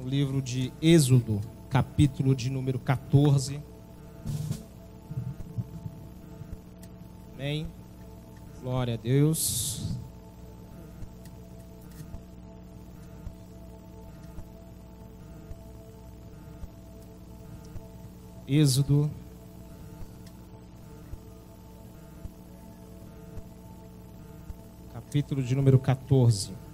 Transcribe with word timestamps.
no 0.00 0.08
livro 0.08 0.40
de 0.40 0.72
Êxodo, 0.80 1.40
capítulo 1.68 2.34
de 2.34 2.48
número 2.48 2.78
14. 2.78 3.60
Amém. 7.34 7.66
Glória 8.62 8.94
a 8.94 8.96
Deus. 8.96 9.98
Êxodo. 18.48 19.10
Capítulo 24.92 25.42
de 25.42 25.54
número 25.54 25.78
14. 25.78 26.69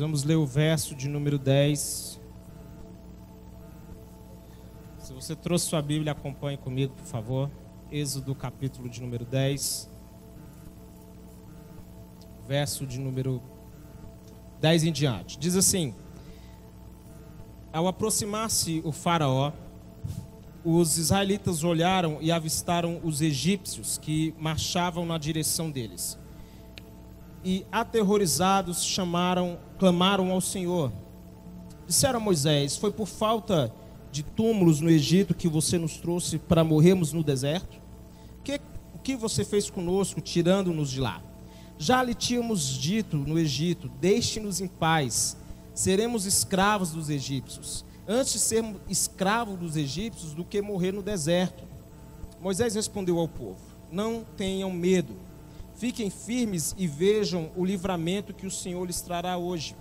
Vamos 0.00 0.24
ler 0.24 0.36
o 0.36 0.46
verso 0.46 0.94
de 0.94 1.08
número 1.08 1.38
10. 1.38 2.20
Se 4.98 5.12
você 5.12 5.36
trouxe 5.36 5.66
sua 5.66 5.82
Bíblia, 5.82 6.12
acompanhe 6.12 6.56
comigo, 6.56 6.94
por 6.94 7.04
favor. 7.04 7.50
Êxodo, 7.90 8.34
capítulo 8.34 8.88
de 8.88 9.00
número 9.00 9.24
10. 9.24 9.90
Verso 12.46 12.86
de 12.86 12.98
número 12.98 13.42
10 14.60 14.84
em 14.84 14.92
diante. 14.92 15.38
Diz 15.38 15.54
assim: 15.54 15.94
Ao 17.72 17.86
aproximar-se 17.86 18.80
o 18.84 18.92
Faraó, 18.92 19.52
os 20.64 20.98
israelitas 20.98 21.62
olharam 21.62 22.18
e 22.20 22.32
avistaram 22.32 23.00
os 23.02 23.20
egípcios 23.20 23.98
que 23.98 24.34
marchavam 24.38 25.04
na 25.04 25.18
direção 25.18 25.70
deles 25.70 26.18
e 27.44 27.64
aterrorizados 27.72 28.84
chamaram, 28.84 29.58
clamaram 29.78 30.30
ao 30.30 30.40
Senhor. 30.40 30.92
Disseram 31.86 32.18
a 32.18 32.22
Moisés: 32.22 32.76
Foi 32.76 32.92
por 32.92 33.06
falta 33.06 33.72
de 34.12 34.22
túmulos 34.22 34.80
no 34.80 34.90
Egito 34.90 35.34
que 35.34 35.48
você 35.48 35.78
nos 35.78 35.98
trouxe 35.98 36.38
para 36.38 36.64
morrermos 36.64 37.12
no 37.12 37.22
deserto? 37.22 37.78
Que, 38.44 38.60
o 38.94 38.98
que 38.98 39.16
você 39.16 39.44
fez 39.44 39.70
conosco, 39.70 40.20
tirando-nos 40.20 40.90
de 40.90 41.00
lá? 41.00 41.22
Já 41.78 42.02
lhe 42.02 42.14
tínhamos 42.14 42.66
dito 42.78 43.16
no 43.16 43.38
Egito: 43.38 43.90
Deixe-nos 44.00 44.60
em 44.60 44.68
paz, 44.68 45.36
seremos 45.74 46.26
escravos 46.26 46.90
dos 46.90 47.08
egípcios. 47.08 47.84
Antes 48.06 48.40
sermos 48.40 48.80
escravos 48.88 49.58
dos 49.58 49.76
egípcios 49.76 50.34
do 50.34 50.44
que 50.44 50.60
morrer 50.60 50.92
no 50.92 51.02
deserto. 51.02 51.64
Moisés 52.40 52.74
respondeu 52.74 53.18
ao 53.18 53.28
povo: 53.28 53.60
Não 53.90 54.24
tenham 54.36 54.70
medo 54.70 55.29
Fiquem 55.80 56.10
firmes 56.10 56.74
e 56.76 56.86
vejam 56.86 57.50
o 57.56 57.64
livramento 57.64 58.34
que 58.34 58.46
o 58.46 58.50
Senhor 58.50 58.84
lhes 58.84 59.00
trará 59.00 59.38
hoje, 59.38 59.74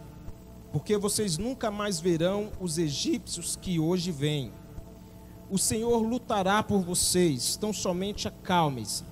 porque 0.72 0.98
vocês 0.98 1.38
nunca 1.38 1.70
mais 1.70 2.00
verão 2.00 2.54
os 2.58 2.78
egípcios 2.78 3.58
que 3.58 3.82
hoje 3.82 4.10
vêm. 4.10 4.54
O 5.50 5.58
Senhor 5.58 5.98
lutará 5.98 6.64
por 6.64 6.80
vocês, 6.80 7.58
tão 7.58 7.74
somente 7.74 8.30
acalmem-se. 8.30 9.04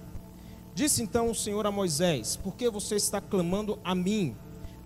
Disse 0.74 1.04
então 1.04 1.30
o 1.30 1.36
Senhor 1.36 1.68
a 1.68 1.72
Moisés: 1.72 2.38
Por 2.38 2.56
que 2.56 2.70
você 2.70 2.96
está 2.96 3.20
clamando 3.20 3.78
a 3.84 3.94
mim? 3.94 4.34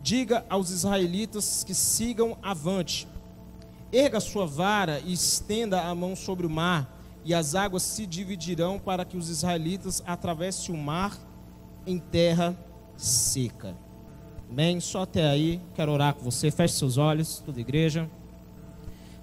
Diga 0.01 0.43
aos 0.49 0.71
israelitas 0.71 1.63
que 1.63 1.75
sigam 1.75 2.35
avante. 2.41 3.07
Erga 3.93 4.19
sua 4.19 4.47
vara 4.47 4.99
e 5.05 5.13
estenda 5.13 5.83
a 5.83 5.93
mão 5.93 6.15
sobre 6.15 6.47
o 6.47 6.49
mar, 6.49 6.99
e 7.23 7.31
as 7.31 7.53
águas 7.53 7.83
se 7.83 8.07
dividirão 8.07 8.79
para 8.79 9.05
que 9.05 9.17
os 9.17 9.29
israelitas 9.29 10.01
atravessem 10.07 10.73
o 10.73 10.77
mar 10.79 11.29
em 11.85 11.97
terra 11.97 12.55
seca. 12.95 13.75
Amém? 14.49 14.79
Só 14.79 15.03
até 15.03 15.29
aí, 15.29 15.61
quero 15.73 15.91
orar 15.91 16.13
com 16.13 16.23
você. 16.23 16.51
Feche 16.51 16.75
seus 16.75 16.97
olhos, 16.97 17.41
toda 17.45 17.59
igreja. 17.59 18.09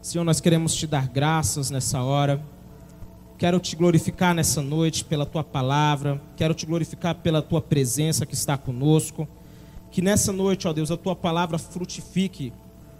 Senhor, 0.00 0.24
nós 0.24 0.40
queremos 0.40 0.74
te 0.74 0.86
dar 0.86 1.06
graças 1.06 1.70
nessa 1.70 2.02
hora. 2.02 2.42
Quero 3.36 3.60
te 3.60 3.76
glorificar 3.76 4.34
nessa 4.34 4.62
noite 4.62 5.04
pela 5.04 5.26
tua 5.26 5.44
palavra. 5.44 6.20
Quero 6.36 6.54
te 6.54 6.66
glorificar 6.66 7.14
pela 7.16 7.42
tua 7.42 7.60
presença 7.60 8.26
que 8.26 8.34
está 8.34 8.56
conosco. 8.56 9.28
Que 9.90 10.02
nessa 10.02 10.32
noite, 10.32 10.66
ó 10.66 10.72
Deus, 10.72 10.90
a 10.90 10.96
tua 10.96 11.14
palavra 11.14 11.58
frutifique 11.58 12.52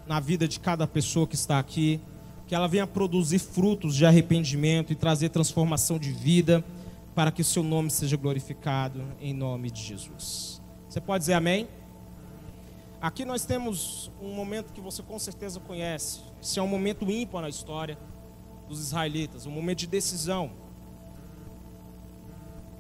na 0.07 0.21
vida 0.21 0.47
de 0.47 0.61
cada 0.61 0.87
pessoa 0.87 1.27
que 1.27 1.35
está 1.35 1.59
aqui. 1.59 2.01
Que 2.47 2.55
ela 2.55 2.69
venha 2.69 2.87
produzir 2.87 3.39
frutos 3.39 3.97
de 3.97 4.07
arrependimento 4.07 4.93
e 4.93 4.97
trazer 4.97 5.31
transformação 5.31 5.99
de 5.99 6.13
vida 6.13 6.65
para 7.19 7.33
que 7.33 7.43
o 7.43 7.45
seu 7.45 7.65
nome 7.65 7.91
seja 7.91 8.17
glorificado 8.17 9.03
em 9.21 9.35
nome 9.35 9.73
de 9.73 9.83
Jesus. 9.83 10.63
Você 10.89 11.01
pode 11.01 11.23
dizer 11.23 11.33
amém? 11.33 11.69
Aqui 13.01 13.25
nós 13.25 13.45
temos 13.45 14.09
um 14.23 14.33
momento 14.33 14.73
que 14.73 14.81
você 14.81 15.03
com 15.03 15.19
certeza 15.19 15.59
conhece. 15.59 16.21
Esse 16.41 16.61
é 16.61 16.63
um 16.63 16.69
momento 16.69 17.11
ímpar 17.11 17.43
na 17.43 17.49
história 17.49 17.99
dos 18.69 18.79
israelitas, 18.79 19.47
um 19.47 19.51
momento 19.51 19.79
de 19.79 19.89
decisão. 19.89 20.53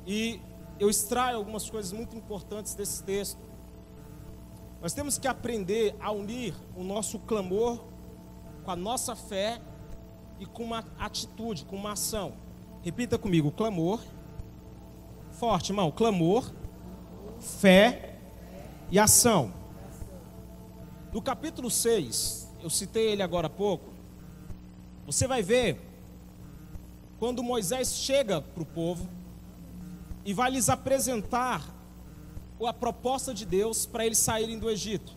E 0.06 0.40
eu 0.78 0.88
extraio 0.88 1.36
algumas 1.36 1.68
coisas 1.68 1.90
muito 1.90 2.16
importantes 2.16 2.76
desse 2.76 3.02
texto. 3.02 3.40
Nós 4.80 4.92
temos 4.92 5.18
que 5.18 5.26
aprender 5.26 5.96
a 5.98 6.12
unir 6.12 6.54
o 6.76 6.84
nosso 6.84 7.18
clamor 7.18 7.84
com 8.64 8.70
a 8.70 8.76
nossa 8.76 9.16
fé 9.16 9.60
e 10.38 10.46
com 10.46 10.62
uma 10.62 10.84
atitude, 10.96 11.64
com 11.64 11.74
uma 11.74 11.94
ação. 11.94 12.34
Repita 12.84 13.18
comigo: 13.18 13.50
clamor 13.50 14.00
Forte, 15.38 15.70
irmão. 15.70 15.92
Clamor, 15.92 16.50
fé 17.38 18.16
e 18.90 18.98
ação. 18.98 19.54
No 21.12 21.22
capítulo 21.22 21.70
6, 21.70 22.48
eu 22.60 22.68
citei 22.68 23.12
ele 23.12 23.22
agora 23.22 23.46
há 23.46 23.50
pouco. 23.50 23.88
Você 25.06 25.28
vai 25.28 25.40
ver 25.40 25.80
quando 27.20 27.40
Moisés 27.40 27.94
chega 27.98 28.40
para 28.40 28.64
o 28.64 28.66
povo 28.66 29.08
e 30.24 30.34
vai 30.34 30.50
lhes 30.50 30.68
apresentar 30.68 31.64
a 32.66 32.72
proposta 32.72 33.32
de 33.32 33.46
Deus 33.46 33.86
para 33.86 34.04
eles 34.04 34.18
saírem 34.18 34.58
do 34.58 34.68
Egito. 34.68 35.16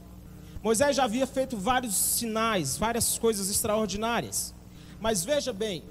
Moisés 0.62 0.96
já 0.96 1.06
havia 1.06 1.26
feito 1.26 1.58
vários 1.58 1.96
sinais, 1.96 2.78
várias 2.78 3.18
coisas 3.18 3.50
extraordinárias. 3.50 4.54
Mas 5.00 5.26
veja 5.26 5.52
bem, 5.52 5.84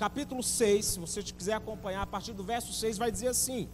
capítulo 0.00 0.42
6, 0.42 0.86
se 0.86 0.98
você 0.98 1.22
quiser 1.22 1.52
acompanhar, 1.52 2.00
a 2.00 2.06
partir 2.06 2.32
do 2.32 2.42
verso 2.42 2.72
6, 2.72 2.96
vai 2.96 3.12
dizer 3.12 3.28
assim: 3.28 3.68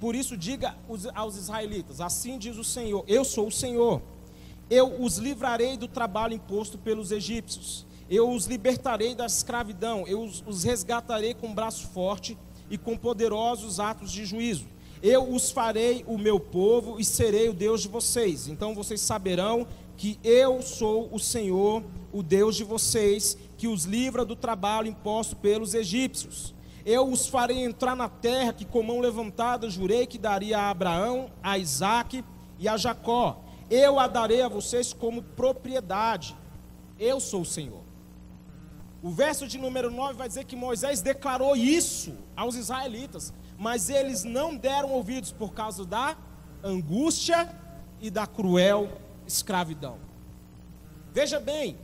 Por 0.00 0.16
isso, 0.16 0.36
diga 0.36 0.74
aos 1.14 1.36
israelitas: 1.36 2.00
Assim 2.00 2.36
diz 2.36 2.56
o 2.56 2.64
Senhor, 2.64 3.04
eu 3.06 3.24
sou 3.24 3.46
o 3.46 3.52
Senhor. 3.52 4.02
Eu 4.68 5.00
os 5.00 5.18
livrarei 5.18 5.76
do 5.76 5.86
trabalho 5.86 6.34
imposto 6.34 6.76
pelos 6.76 7.12
egípcios. 7.12 7.86
Eu 8.10 8.32
os 8.32 8.46
libertarei 8.46 9.14
da 9.14 9.26
escravidão. 9.26 10.04
Eu 10.08 10.22
os, 10.22 10.64
resgatarei 10.64 11.34
com 11.34 11.54
braço 11.54 11.86
forte 11.88 12.36
e 12.68 12.76
com 12.76 12.96
poderosos 12.96 13.78
atos 13.78 14.10
de 14.10 14.26
juízo. 14.26 14.66
Eu 15.00 15.32
os 15.32 15.52
farei 15.52 16.04
o 16.08 16.18
meu 16.18 16.40
povo 16.40 16.98
e 16.98 17.04
serei 17.04 17.48
o 17.48 17.54
Deus 17.54 17.82
de 17.82 17.88
vocês. 17.88 18.48
Então 18.48 18.74
vocês 18.74 19.00
saberão 19.00 19.68
que 19.96 20.18
eu 20.24 20.62
sou 20.62 21.08
o 21.12 21.18
Senhor, 21.18 21.82
o 22.12 22.22
Deus 22.22 22.56
de 22.56 22.64
vocês, 22.64 23.36
que 23.62 23.68
os 23.68 23.84
livra 23.84 24.24
do 24.24 24.34
trabalho 24.34 24.88
imposto 24.88 25.36
pelos 25.36 25.72
egípcios. 25.72 26.52
Eu 26.84 27.08
os 27.08 27.28
farei 27.28 27.64
entrar 27.64 27.94
na 27.94 28.08
terra 28.08 28.52
que, 28.52 28.64
com 28.64 28.82
mão 28.82 28.98
levantada, 28.98 29.70
jurei 29.70 30.04
que 30.04 30.18
daria 30.18 30.58
a 30.58 30.70
Abraão, 30.70 31.30
a 31.40 31.56
Isaque 31.56 32.24
e 32.58 32.66
a 32.66 32.76
Jacó. 32.76 33.40
Eu 33.70 34.00
a 34.00 34.08
darei 34.08 34.42
a 34.42 34.48
vocês 34.48 34.92
como 34.92 35.22
propriedade. 35.22 36.36
Eu 36.98 37.20
sou 37.20 37.42
o 37.42 37.46
Senhor. 37.46 37.82
O 39.00 39.12
verso 39.12 39.46
de 39.46 39.58
número 39.58 39.92
9 39.92 40.14
vai 40.14 40.26
dizer 40.26 40.42
que 40.42 40.56
Moisés 40.56 41.00
declarou 41.00 41.54
isso 41.54 42.16
aos 42.34 42.56
israelitas, 42.56 43.32
mas 43.56 43.88
eles 43.88 44.24
não 44.24 44.56
deram 44.56 44.90
ouvidos 44.90 45.30
por 45.30 45.52
causa 45.52 45.86
da 45.86 46.16
angústia 46.64 47.48
e 48.00 48.10
da 48.10 48.26
cruel 48.26 48.90
escravidão. 49.24 49.98
Veja 51.12 51.38
bem, 51.38 51.78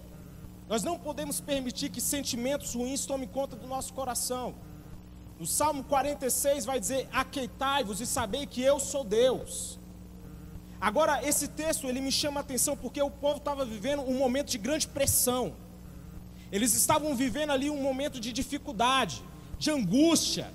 nós 0.69 0.83
não 0.83 0.99
podemos 0.99 1.41
permitir 1.41 1.89
que 1.89 2.01
sentimentos 2.01 2.75
ruins 2.75 3.07
tomem 3.07 3.27
conta 3.27 3.57
do 3.57 3.67
nosso 3.67 3.93
coração. 3.95 4.55
No 5.41 5.47
Salmo 5.47 5.83
46 5.85 6.65
vai 6.65 6.79
dizer: 6.79 7.09
Aqueitai-vos 7.13 8.01
e 8.01 8.07
sabei 8.07 8.47
que 8.47 8.61
eu 8.61 8.79
sou 8.79 9.03
Deus. 9.03 9.79
Agora, 10.81 11.27
esse 11.27 11.49
texto 11.49 11.87
ele 11.89 12.01
me 12.01 12.13
chama 12.13 12.41
a 12.41 12.43
atenção 12.43 12.77
porque 12.77 13.01
o 13.01 13.11
povo 13.11 13.39
estava 13.39 13.65
vivendo 13.65 14.03
um 14.03 14.19
momento 14.19 14.49
de 14.49 14.59
grande 14.59 14.87
pressão. 14.87 15.55
Eles 16.53 16.75
estavam 16.75 17.15
vivendo 17.15 17.51
ali 17.51 17.69
um 17.71 17.83
momento 17.83 18.21
de 18.21 18.33
dificuldade, 18.33 19.23
de 19.59 19.71
angústia. 19.71 20.53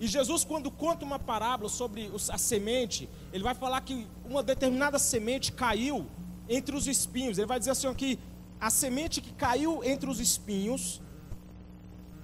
E 0.00 0.06
Jesus, 0.06 0.44
quando 0.44 0.70
conta 0.70 1.04
uma 1.04 1.18
parábola 1.18 1.68
sobre 1.68 2.10
a 2.30 2.38
semente, 2.38 3.08
ele 3.32 3.42
vai 3.42 3.54
falar 3.54 3.80
que 3.80 4.06
uma 4.24 4.42
determinada 4.42 4.98
semente 4.98 5.50
caiu 5.52 6.06
entre 6.48 6.76
os 6.76 6.86
espinhos. 6.86 7.38
Ele 7.38 7.46
vai 7.46 7.58
dizer 7.58 7.72
assim 7.72 7.88
aqui: 7.88 8.18
a 8.60 8.70
semente 8.70 9.20
que 9.20 9.32
caiu 9.32 9.82
entre 9.84 10.08
os 10.08 10.20
espinhos 10.20 11.00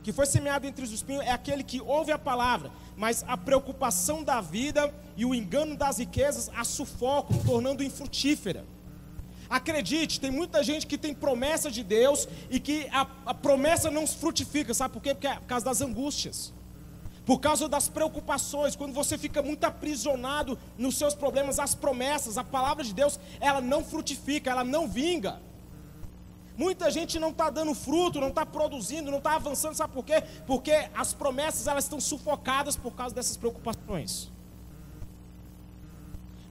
que 0.05 0.13
foi 0.13 0.27
semeado 0.27 0.67
entre 0.67 0.85
os 0.85 0.93
espinhos 0.93 1.25
é 1.25 1.31
aquele 1.31 1.65
que 1.65 1.81
ouve 1.81 2.13
a 2.13 2.19
palavra, 2.19 2.71
mas 2.95 3.25
a 3.27 3.39
preocupação 3.39 4.23
da 4.23 4.39
vida 4.39 4.95
e 5.17 5.25
o 5.25 5.35
engano 5.35 5.75
das 5.75 5.97
riquezas 5.97 6.51
a 6.55 6.63
sufocam, 6.63 7.39
tornando 7.39 7.83
infrutífera. 7.83 8.67
Acredite, 9.49 10.21
tem 10.21 10.31
muita 10.31 10.63
gente 10.63 10.87
que 10.87 10.99
tem 10.99 11.15
promessa 11.15 11.71
de 11.71 11.83
Deus 11.83 12.29
e 12.51 12.61
que 12.61 12.87
a, 12.93 13.07
a 13.25 13.33
promessa 13.33 13.91
não 13.91 14.07
frutifica, 14.07 14.75
sabe 14.75 14.93
por 14.93 15.03
quê? 15.03 15.15
Porque 15.15 15.27
é 15.27 15.37
por 15.37 15.47
causa 15.47 15.65
das 15.65 15.81
angústias, 15.81 16.53
por 17.25 17.41
causa 17.41 17.67
das 17.67 17.89
preocupações, 17.89 18.77
quando 18.77 18.93
você 18.93 19.17
fica 19.17 19.41
muito 19.41 19.65
aprisionado 19.65 20.59
nos 20.77 20.99
seus 20.99 21.15
problemas, 21.15 21.59
as 21.59 21.75
promessas, 21.75 22.37
a 22.37 22.45
palavra 22.45 22.85
de 22.85 22.93
Deus, 22.93 23.19
ela 23.41 23.63
não 23.63 23.83
frutifica, 23.83 24.51
ela 24.51 24.65
não 24.65 24.87
vinga. 24.87 25.41
Muita 26.57 26.91
gente 26.91 27.19
não 27.19 27.31
está 27.31 27.51
dando 27.51 27.75
fruto, 27.75 28.21
não 28.21 28.29
está 28.29 28.47
produzindo, 28.47 29.11
não 29.11 29.19
está 29.19 29.35
avançando, 29.35 29.75
sabe 29.75 29.93
por 29.93 30.05
quê? 30.05 30.23
Porque 30.47 30.89
as 30.95 31.13
promessas 31.13 31.67
elas 31.67 31.85
estão 31.85 32.01
sufocadas 32.01 32.77
por 32.77 32.93
causa 32.95 33.15
dessas 33.15 33.37
preocupações. 33.37 34.31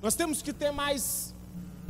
Nós 0.01 0.15
temos 0.15 0.41
que 0.41 0.51
ter 0.51 0.71
mais 0.71 1.33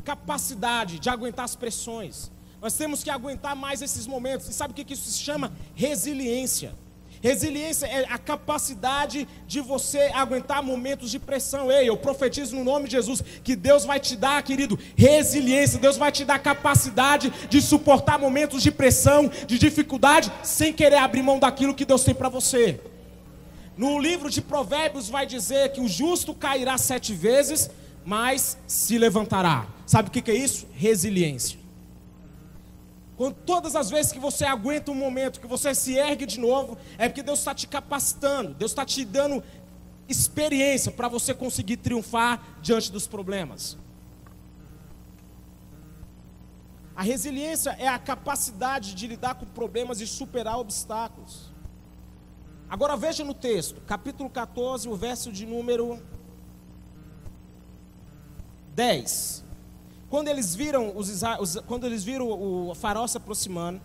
capacidade 0.04 1.00
de 1.00 1.10
aguentar 1.10 1.46
as 1.46 1.56
pressões. 1.56 2.32
Nós 2.62 2.78
temos 2.78 3.04
que 3.04 3.10
aguentar 3.10 3.56
mais 3.56 3.82
esses 3.82 4.06
momentos. 4.06 4.48
E 4.48 4.54
sabe 4.54 4.72
o 4.72 4.76
que 4.76 4.94
isso 4.94 5.10
se 5.10 5.20
chama? 5.20 5.52
Resiliência. 5.74 6.76
Resiliência 7.24 7.86
é 7.86 8.06
a 8.10 8.18
capacidade 8.18 9.26
de 9.48 9.62
você 9.62 10.12
aguentar 10.14 10.62
momentos 10.62 11.10
de 11.10 11.18
pressão. 11.18 11.72
Ei, 11.72 11.88
eu 11.88 11.96
profetizo 11.96 12.58
no 12.58 12.66
nome 12.66 12.84
de 12.84 12.92
Jesus 12.92 13.24
que 13.42 13.56
Deus 13.56 13.86
vai 13.86 13.98
te 13.98 14.18
dar, 14.18 14.44
querido, 14.44 14.78
resiliência. 14.98 15.80
Deus 15.80 15.96
vai 15.96 16.12
te 16.12 16.26
dar 16.26 16.38
capacidade 16.40 17.32
de 17.50 17.62
suportar 17.62 18.20
momentos 18.20 18.62
de 18.62 18.70
pressão, 18.72 19.32
de 19.48 19.58
dificuldade, 19.58 20.30
sem 20.44 20.74
querer 20.74 20.98
abrir 20.98 21.24
mão 21.24 21.40
daquilo 21.40 21.74
que 21.74 21.86
Deus 21.86 22.04
tem 22.04 22.14
para 22.14 22.28
você. 22.28 22.82
No 23.78 23.98
livro 24.00 24.30
de 24.30 24.42
Provérbios 24.42 25.08
vai 25.08 25.26
dizer 25.26 25.72
que 25.72 25.80
o 25.80 25.88
justo 25.88 26.34
cairá 26.34 26.78
sete 26.78 27.14
vezes, 27.14 27.70
mas 28.04 28.58
se 28.68 28.98
levantará. 28.98 29.66
Sabe 29.86 30.10
o 30.10 30.12
que 30.12 30.30
é 30.30 30.36
isso? 30.36 30.68
Resiliência. 30.74 31.63
Quando 33.16 33.36
todas 33.36 33.76
as 33.76 33.90
vezes 33.90 34.12
que 34.12 34.20
você 34.20 34.44
aguenta 34.44 34.92
um 34.92 34.96
momento, 34.96 35.40
que 35.40 35.48
você 35.48 35.76
se 35.76 35.96
ergue 35.96 36.26
de 36.26 36.40
novo, 36.40 36.78
é 36.98 37.08
porque 37.08 37.22
Deus 37.22 37.40
está 37.40 37.54
te 37.54 37.68
capacitando, 37.68 38.54
Deus 38.54 38.72
está 38.72 38.86
te 38.86 39.06
dando 39.06 39.44
experiência 40.08 40.92
para 40.92 41.08
você 41.08 41.34
conseguir 41.34 41.78
triunfar 41.78 42.58
diante 42.62 42.92
dos 42.92 43.08
problemas. 43.08 43.78
A 46.96 47.02
resiliência 47.02 47.72
é 47.80 47.88
a 47.88 47.98
capacidade 47.98 48.94
de 48.94 49.08
lidar 49.08 49.36
com 49.36 49.46
problemas 49.46 50.00
e 50.02 50.08
superar 50.08 50.60
obstáculos. 50.60 51.52
Agora 52.70 52.96
veja 52.96 53.24
no 53.24 53.34
texto, 53.34 53.82
capítulo 53.82 54.30
14, 54.30 54.88
o 54.90 54.96
verso 54.96 55.32
de 55.32 55.46
número 55.46 56.02
10. 58.76 59.44
Quando 60.14 60.28
eles 60.28 60.54
viram, 60.54 60.96
os, 60.96 61.24
os, 61.40 61.56
quando 61.66 61.88
eles 61.88 62.04
viram 62.04 62.30
o 62.30 62.76
faraó 62.76 63.08
se 63.08 63.18
aproximando, 63.18 63.82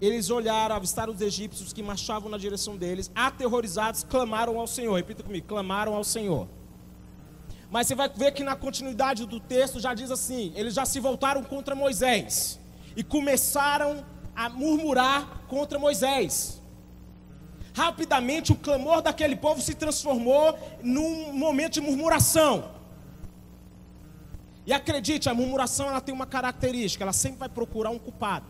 eles 0.00 0.30
olharam, 0.30 0.74
avistaram 0.74 1.12
os 1.12 1.20
egípcios 1.20 1.70
que 1.70 1.82
marchavam 1.82 2.30
na 2.30 2.38
direção 2.38 2.78
deles, 2.78 3.10
aterrorizados, 3.14 4.02
clamaram 4.02 4.58
ao 4.58 4.66
Senhor. 4.66 4.96
Repita 4.96 5.22
comigo: 5.22 5.46
clamaram 5.46 5.94
ao 5.94 6.02
Senhor. 6.02 6.48
Mas 7.70 7.86
você 7.86 7.94
vai 7.94 8.08
ver 8.08 8.32
que 8.32 8.42
na 8.42 8.56
continuidade 8.56 9.26
do 9.26 9.38
texto 9.38 9.78
já 9.78 9.92
diz 9.92 10.10
assim: 10.10 10.50
eles 10.56 10.72
já 10.72 10.86
se 10.86 10.98
voltaram 10.98 11.42
contra 11.44 11.74
Moisés 11.74 12.58
e 12.96 13.04
começaram 13.04 14.02
a 14.34 14.48
murmurar 14.48 15.42
contra 15.46 15.78
Moisés. 15.78 16.62
Rapidamente 17.74 18.50
o 18.50 18.56
clamor 18.56 19.02
daquele 19.02 19.36
povo 19.36 19.60
se 19.60 19.74
transformou 19.74 20.58
num 20.82 21.34
momento 21.34 21.74
de 21.74 21.82
murmuração. 21.82 22.75
E 24.66 24.72
acredite, 24.72 25.28
a 25.28 25.34
murmuração 25.34 25.86
ela 25.86 26.00
tem 26.00 26.12
uma 26.12 26.26
característica, 26.26 27.04
ela 27.04 27.12
sempre 27.12 27.38
vai 27.38 27.48
procurar 27.48 27.90
um 27.90 27.98
culpado. 27.98 28.46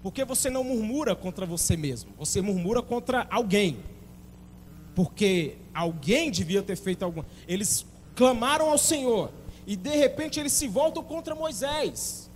Porque 0.00 0.24
você 0.24 0.48
não 0.48 0.62
murmura 0.62 1.16
contra 1.16 1.44
você 1.44 1.76
mesmo, 1.76 2.12
você 2.16 2.40
murmura 2.40 2.80
contra 2.80 3.26
alguém. 3.28 3.80
Porque 4.94 5.56
alguém 5.74 6.30
devia 6.30 6.62
ter 6.62 6.76
feito 6.76 7.04
alguma. 7.04 7.26
Eles 7.48 7.84
clamaram 8.14 8.70
ao 8.70 8.78
Senhor 8.78 9.32
e 9.66 9.74
de 9.74 9.90
repente 9.90 10.38
eles 10.38 10.52
se 10.52 10.68
voltam 10.68 11.02
contra 11.02 11.34
Moisés. 11.34 12.30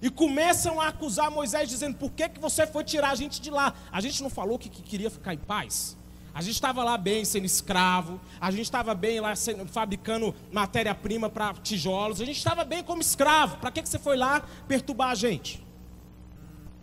E 0.00 0.10
começam 0.10 0.80
a 0.80 0.88
acusar 0.88 1.30
Moisés 1.30 1.68
dizendo: 1.68 1.96
"Por 1.96 2.10
que 2.12 2.28
que 2.28 2.40
você 2.40 2.66
foi 2.66 2.84
tirar 2.84 3.10
a 3.10 3.14
gente 3.14 3.40
de 3.40 3.50
lá? 3.50 3.74
A 3.92 4.00
gente 4.00 4.22
não 4.22 4.30
falou 4.30 4.58
que, 4.58 4.68
que 4.68 4.82
queria 4.82 5.10
ficar 5.10 5.34
em 5.34 5.38
paz?" 5.38 5.96
A 6.36 6.42
gente 6.42 6.56
estava 6.56 6.84
lá 6.84 6.98
bem 6.98 7.24
sendo 7.24 7.46
escravo, 7.46 8.20
a 8.38 8.50
gente 8.50 8.64
estava 8.64 8.94
bem 8.94 9.20
lá 9.20 9.34
sendo, 9.34 9.66
fabricando 9.66 10.34
matéria-prima 10.52 11.30
para 11.30 11.54
tijolos, 11.54 12.20
a 12.20 12.26
gente 12.26 12.36
estava 12.36 12.62
bem 12.62 12.84
como 12.84 13.00
escravo. 13.00 13.56
Para 13.56 13.70
que, 13.70 13.80
que 13.80 13.88
você 13.88 13.98
foi 13.98 14.18
lá 14.18 14.42
perturbar 14.68 15.08
a 15.08 15.14
gente? 15.14 15.64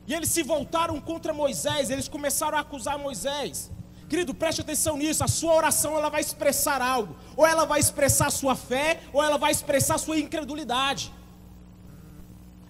E 0.07 0.13
eles 0.15 0.29
se 0.29 0.41
voltaram 0.41 0.99
contra 0.99 1.35
Moisés, 1.35 1.91
eles 1.91 2.07
começaram 2.07 2.57
a 2.57 2.61
acusar 2.61 2.97
Moisés. 2.97 3.69
Querido, 4.09 4.33
preste 4.33 4.61
atenção 4.61 4.97
nisso. 4.97 5.23
A 5.23 5.27
sua 5.27 5.53
oração 5.53 5.95
ela 5.95 6.09
vai 6.09 6.21
expressar 6.21 6.81
algo. 6.81 7.15
Ou 7.37 7.45
ela 7.45 7.63
vai 7.63 7.79
expressar 7.79 8.31
sua 8.31 8.55
fé, 8.55 9.01
ou 9.13 9.21
ela 9.21 9.37
vai 9.37 9.51
expressar 9.51 9.99
sua 9.99 10.17
incredulidade. 10.17 11.13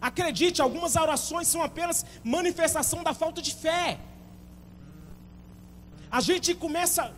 Acredite, 0.01 0.61
algumas 0.61 0.97
orações 0.97 1.47
são 1.47 1.63
apenas 1.63 2.05
manifestação 2.25 3.03
da 3.03 3.13
falta 3.13 3.41
de 3.41 3.55
fé. 3.55 3.99
A 6.13 6.21
gente 6.21 6.53
começa. 6.53 7.11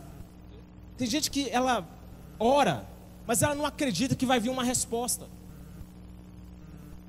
Tem 0.96 1.06
gente 1.06 1.30
que 1.30 1.50
ela 1.50 1.86
ora, 2.40 2.86
mas 3.26 3.42
ela 3.42 3.54
não 3.54 3.66
acredita 3.66 4.16
que 4.16 4.24
vai 4.24 4.40
vir 4.40 4.48
uma 4.48 4.64
resposta. 4.64 5.26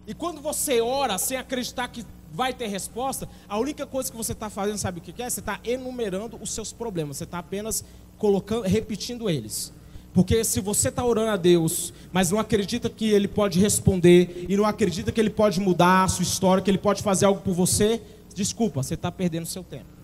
E 0.06 0.14
quando 0.14 0.42
você 0.42 0.82
ora 0.82 1.18
sem 1.18 1.38
acreditar 1.38 1.88
que 1.88 2.06
vai 2.30 2.54
ter 2.54 2.68
resposta, 2.68 3.30
a 3.48 3.58
única 3.58 3.86
coisa 3.86 4.12
que 4.12 4.18
você 4.18 4.34
está 4.34 4.50
fazendo, 4.50 4.78
sabe 4.78 5.00
o 5.00 5.02
que 5.02 5.24
é? 5.24 5.30
Você 5.30 5.40
está 5.40 5.62
enumerando 5.64 6.38
os 6.42 6.52
seus 6.52 6.74
problemas, 6.74 7.16
você 7.16 7.24
está 7.24 7.40
apenas 7.40 7.86
colocando, 8.18 8.64
repetindo 8.64 9.30
eles. 9.30 9.72
Porque 10.14 10.44
se 10.44 10.60
você 10.60 10.90
está 10.90 11.06
orando 11.06 11.32
a 11.32 11.38
Deus, 11.38 11.94
mas 12.12 12.32
não 12.32 12.40
acredita 12.40 12.90
que 12.90 13.12
Ele 13.12 13.30
pode 13.30 13.62
responder, 13.62 14.46
e 14.50 14.58
não 14.58 14.66
acredita 14.66 15.10
que 15.10 15.22
Ele 15.22 15.30
pode 15.30 15.62
mudar 15.62 16.04
a 16.04 16.08
sua 16.10 16.24
história, 16.24 16.62
que 16.62 16.70
Ele 16.70 16.78
pode 16.78 17.02
fazer 17.02 17.28
algo 17.28 17.40
por 17.40 17.54
você, 17.54 18.02
desculpa, 18.36 18.84
você 18.84 18.96
está 18.96 19.10
perdendo 19.10 19.46
seu 19.46 19.64
tempo. 19.64 19.97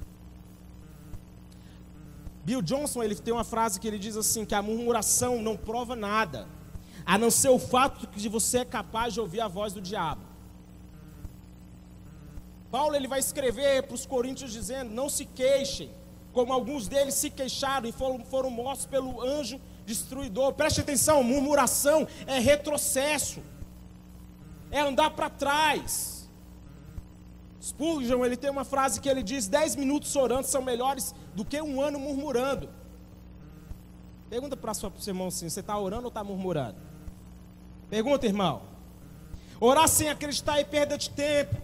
Bill 2.43 2.61
Johnson 2.61 3.01
ele 3.01 3.15
tem 3.15 3.33
uma 3.33 3.43
frase 3.43 3.79
que 3.79 3.87
ele 3.87 3.97
diz 3.97 4.17
assim 4.17 4.43
que 4.45 4.53
a 4.53 4.61
murmuração 4.61 5.41
não 5.41 5.55
prova 5.55 5.95
nada, 5.95 6.47
a 7.05 7.17
não 7.17 7.31
ser 7.31 7.49
o 7.49 7.59
fato 7.59 8.07
de 8.15 8.27
você 8.27 8.59
é 8.59 8.65
capaz 8.65 9.13
de 9.13 9.21
ouvir 9.21 9.39
a 9.39 9.47
voz 9.47 9.71
do 9.71 9.81
diabo. 9.81 10.21
Paulo 12.69 12.95
ele 12.95 13.07
vai 13.07 13.19
escrever 13.19 13.83
para 13.83 13.95
os 13.95 14.05
coríntios 14.05 14.51
dizendo: 14.51 14.93
não 14.93 15.07
se 15.07 15.25
queixem, 15.25 15.91
como 16.33 16.51
alguns 16.51 16.87
deles 16.87 17.13
se 17.13 17.29
queixaram 17.29 17.87
e 17.87 17.91
foram, 17.91 18.25
foram 18.25 18.49
mortos 18.49 18.85
pelo 18.85 19.21
anjo 19.21 19.61
destruidor. 19.85 20.53
Preste 20.53 20.81
atenção, 20.81 21.23
murmuração 21.23 22.07
é 22.25 22.39
retrocesso, 22.39 23.41
é 24.71 24.81
andar 24.81 25.11
para 25.11 25.29
trás. 25.29 26.12
Spurgeon, 27.63 28.25
ele 28.25 28.35
tem 28.35 28.49
uma 28.49 28.65
frase 28.65 28.99
que 28.99 29.07
ele 29.07 29.23
diz: 29.23 29.47
dez 29.47 29.73
minutos 29.73 30.13
orando 30.17 30.45
são 30.45 30.61
melhores 30.61 31.15
do 31.33 31.45
que 31.45 31.61
um 31.61 31.81
ano 31.81 31.97
murmurando. 31.97 32.69
Pergunta 34.29 34.57
para 34.57 34.73
seu 34.73 34.91
irmão 35.07 35.27
assim: 35.27 35.47
você 35.47 35.61
está 35.61 35.77
orando 35.79 36.03
ou 36.03 36.07
está 36.09 36.23
murmurando? 36.25 36.75
Pergunta, 37.89 38.25
irmão. 38.25 38.63
Orar 39.61 39.87
sem 39.87 40.09
acreditar 40.09 40.59
é 40.59 40.65
perda 40.65 40.97
de 40.97 41.09
tempo. 41.09 41.55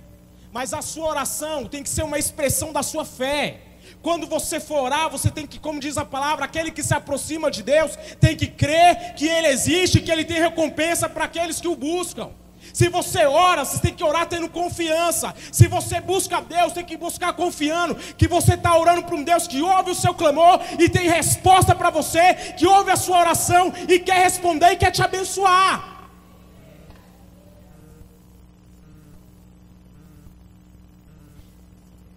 Mas 0.53 0.74
a 0.74 0.82
sua 0.82 1.10
oração 1.10 1.68
tem 1.68 1.84
que 1.84 1.89
ser 1.89 2.03
uma 2.03 2.18
expressão 2.18 2.72
da 2.72 2.82
sua 2.82 3.03
fé. 3.03 3.62
Quando 4.01 4.25
você 4.25 4.60
for 4.60 4.84
orar, 4.84 5.10
você 5.10 5.29
tem 5.29 5.46
que, 5.46 5.60
como 5.60 5.82
diz 5.82 5.98
a 5.98 6.06
palavra, 6.06 6.46
aquele 6.46 6.72
que 6.72 6.82
se 6.82 6.94
aproxima 6.94 7.51
de 7.51 7.62
Deus 7.62 7.98
tem 8.22 8.38
que 8.38 8.48
crer 8.48 9.15
que 9.15 9.27
Ele 9.27 9.48
existe, 9.48 10.00
que 10.00 10.12
Ele 10.12 10.24
tem 10.24 10.39
recompensa 10.39 11.10
para 11.10 11.25
aqueles 11.25 11.60
que 11.60 11.68
o 11.68 11.75
buscam. 11.75 12.32
Se 12.74 12.90
você 12.90 13.26
ora, 13.26 13.66
você 13.66 13.80
tem 13.80 13.94
que 13.94 14.04
orar 14.04 14.28
tendo 14.28 14.50
confiança. 14.50 15.34
Se 15.52 15.68
você 15.68 16.00
busca 16.00 16.42
Deus, 16.42 16.74
tem 16.74 16.86
que 16.86 16.98
buscar 16.98 17.34
confiando 17.34 17.96
que 17.96 18.28
você 18.28 18.54
está 18.54 18.78
orando 18.78 19.04
para 19.04 19.16
um 19.16 19.24
Deus 19.24 19.48
que 19.48 19.62
ouve 19.62 19.92
o 19.92 19.96
seu 19.96 20.14
clamor 20.14 20.60
e 20.78 20.90
tem 20.90 21.08
resposta 21.08 21.76
para 21.76 21.90
você, 21.90 22.34
que 22.58 22.68
ouve 22.68 22.92
a 22.92 22.96
sua 22.96 23.20
oração 23.20 23.74
e 23.88 24.00
quer 24.00 24.24
responder 24.24 24.72
e 24.72 24.78
quer 24.78 24.92
te 24.92 25.02
abençoar. 25.02 25.98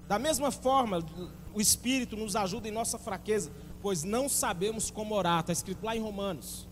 Da 0.09 0.19
mesma 0.19 0.51
forma, 0.51 1.03
o 1.55 1.61
Espírito 1.61 2.17
nos 2.17 2.37
ajuda 2.37 2.69
em 2.69 2.71
nossa 2.71 2.99
fraqueza, 2.99 3.51
pois 3.81 4.05
não 4.05 4.29
sabemos 4.29 4.91
como 4.91 5.15
orar. 5.15 5.41
Está 5.41 5.53
escrito 5.53 5.85
lá 5.85 5.97
em 5.97 6.01
Romanos. 6.01 6.69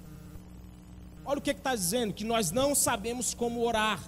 Olha 1.31 1.39
o 1.39 1.43
que 1.43 1.53
está 1.53 1.77
dizendo: 1.77 2.13
que 2.13 2.25
nós 2.25 2.51
não 2.51 2.75
sabemos 2.75 3.35
como 3.35 3.65
orar. 3.65 4.01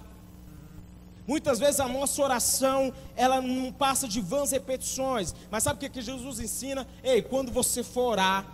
Muitas 1.25 1.57
vezes 1.57 1.79
a 1.79 1.87
nossa 1.87 2.21
oração, 2.21 2.93
ela 3.15 3.41
não 3.41 3.71
passa 3.71 4.09
de 4.09 4.19
vãs 4.19 4.51
repetições. 4.51 5.33
Mas 5.49 5.63
sabe 5.63 5.77
o 5.77 5.79
que, 5.79 5.87
que 5.87 6.01
Jesus 6.01 6.41
ensina? 6.41 6.85
Ei, 7.01 7.21
quando 7.21 7.49
você 7.49 7.81
for 7.81 8.11
orar, 8.11 8.45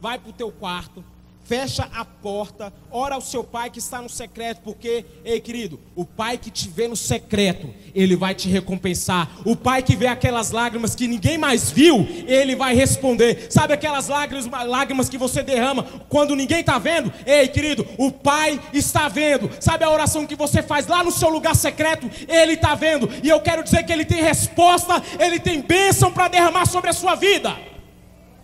vai 0.00 0.18
para 0.18 0.30
o 0.30 0.32
teu 0.32 0.50
quarto, 0.50 1.04
fecha 1.46 1.88
a 1.94 2.04
porta, 2.04 2.72
ora 2.90 3.14
ao 3.14 3.20
seu 3.20 3.44
pai 3.44 3.70
que 3.70 3.78
está 3.78 4.02
no 4.02 4.08
secreto, 4.08 4.62
porque, 4.64 5.04
ei 5.24 5.40
querido, 5.40 5.78
o 5.94 6.04
pai 6.04 6.36
que 6.36 6.50
te 6.50 6.68
vê 6.68 6.88
no 6.88 6.96
secreto, 6.96 7.72
ele 7.94 8.16
vai 8.16 8.34
te 8.34 8.48
recompensar. 8.48 9.30
O 9.44 9.54
pai 9.54 9.82
que 9.82 9.94
vê 9.94 10.08
aquelas 10.08 10.50
lágrimas 10.50 10.94
que 10.94 11.06
ninguém 11.06 11.38
mais 11.38 11.70
viu, 11.70 12.06
ele 12.26 12.56
vai 12.56 12.74
responder. 12.74 13.46
Sabe 13.50 13.72
aquelas 13.72 14.08
lágrimas, 14.08 14.46
lágrimas 14.66 15.08
que 15.08 15.16
você 15.16 15.42
derrama 15.42 15.84
quando 16.08 16.34
ninguém 16.34 16.60
está 16.60 16.78
vendo? 16.78 17.12
Ei 17.24 17.46
querido, 17.46 17.86
o 17.96 18.10
pai 18.10 18.60
está 18.72 19.08
vendo. 19.08 19.48
Sabe 19.60 19.84
a 19.84 19.90
oração 19.90 20.26
que 20.26 20.34
você 20.34 20.62
faz 20.62 20.86
lá 20.88 21.04
no 21.04 21.12
seu 21.12 21.28
lugar 21.28 21.54
secreto? 21.54 22.10
Ele 22.28 22.54
está 22.54 22.74
vendo. 22.74 23.08
E 23.22 23.28
eu 23.28 23.40
quero 23.40 23.62
dizer 23.62 23.84
que 23.84 23.92
ele 23.92 24.04
tem 24.04 24.20
resposta, 24.20 25.00
ele 25.18 25.38
tem 25.38 25.60
bênção 25.60 26.12
para 26.12 26.28
derramar 26.28 26.66
sobre 26.66 26.90
a 26.90 26.92
sua 26.92 27.14
vida, 27.14 27.56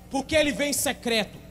porque 0.09 0.37
ele 0.37 0.53
vem 0.53 0.71
em 0.71 0.75
secreto. 0.75 1.42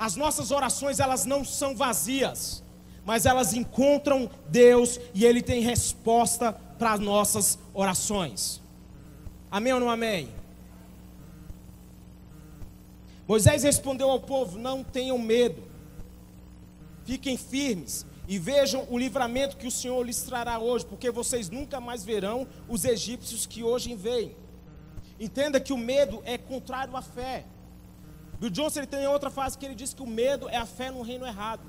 As 0.00 0.16
nossas 0.16 0.50
orações, 0.50 0.98
elas 0.98 1.26
não 1.26 1.44
são 1.44 1.76
vazias, 1.76 2.62
mas 3.04 3.26
elas 3.26 3.52
encontram 3.52 4.30
Deus 4.48 4.98
e 5.12 5.26
Ele 5.26 5.42
tem 5.42 5.60
resposta 5.60 6.54
para 6.54 6.94
as 6.94 7.00
nossas 7.00 7.58
orações. 7.74 8.62
Amém 9.50 9.74
ou 9.74 9.78
não 9.78 9.90
amém? 9.90 10.30
Moisés 13.28 13.62
respondeu 13.62 14.08
ao 14.08 14.20
povo: 14.20 14.58
Não 14.58 14.82
tenham 14.82 15.18
medo, 15.18 15.62
fiquem 17.04 17.36
firmes 17.36 18.06
e 18.26 18.38
vejam 18.38 18.86
o 18.88 18.96
livramento 18.96 19.58
que 19.58 19.66
o 19.66 19.70
Senhor 19.70 20.02
lhes 20.02 20.22
trará 20.22 20.58
hoje, 20.58 20.86
porque 20.86 21.10
vocês 21.10 21.50
nunca 21.50 21.78
mais 21.78 22.02
verão 22.02 22.48
os 22.66 22.86
egípcios 22.86 23.44
que 23.44 23.62
hoje 23.62 23.94
veem. 23.94 24.34
Entenda 25.20 25.60
que 25.60 25.74
o 25.74 25.76
medo 25.76 26.22
é 26.24 26.38
contrário 26.38 26.96
à 26.96 27.02
fé. 27.02 27.44
Bill 28.40 28.48
Johnson 28.48 28.80
ele 28.80 28.86
tem 28.86 29.06
outra 29.06 29.28
frase 29.28 29.58
que 29.58 29.66
ele 29.66 29.74
diz 29.74 29.92
que 29.92 30.02
o 30.02 30.06
medo 30.06 30.48
é 30.48 30.56
a 30.56 30.64
fé 30.64 30.90
no 30.90 31.02
reino 31.02 31.26
errado. 31.26 31.60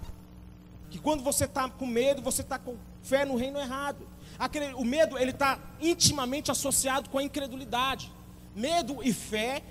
Que 0.89 0.97
quando 0.97 1.21
você 1.21 1.43
está 1.43 1.69
com 1.69 1.85
medo, 1.85 2.21
você 2.21 2.41
está 2.41 2.57
com 2.57 2.77
fé 3.03 3.25
no 3.25 3.35
reino 3.35 3.59
errado. 3.59 4.07
Aquele, 4.39 4.73
o 4.75 4.85
medo 4.85 5.17
ele 5.17 5.31
está 5.31 5.59
intimamente 5.81 6.49
associado 6.49 7.09
com 7.09 7.17
a 7.17 7.23
incredulidade. 7.23 8.09
Medo 8.55 9.03
e 9.03 9.11
fé 9.11 9.61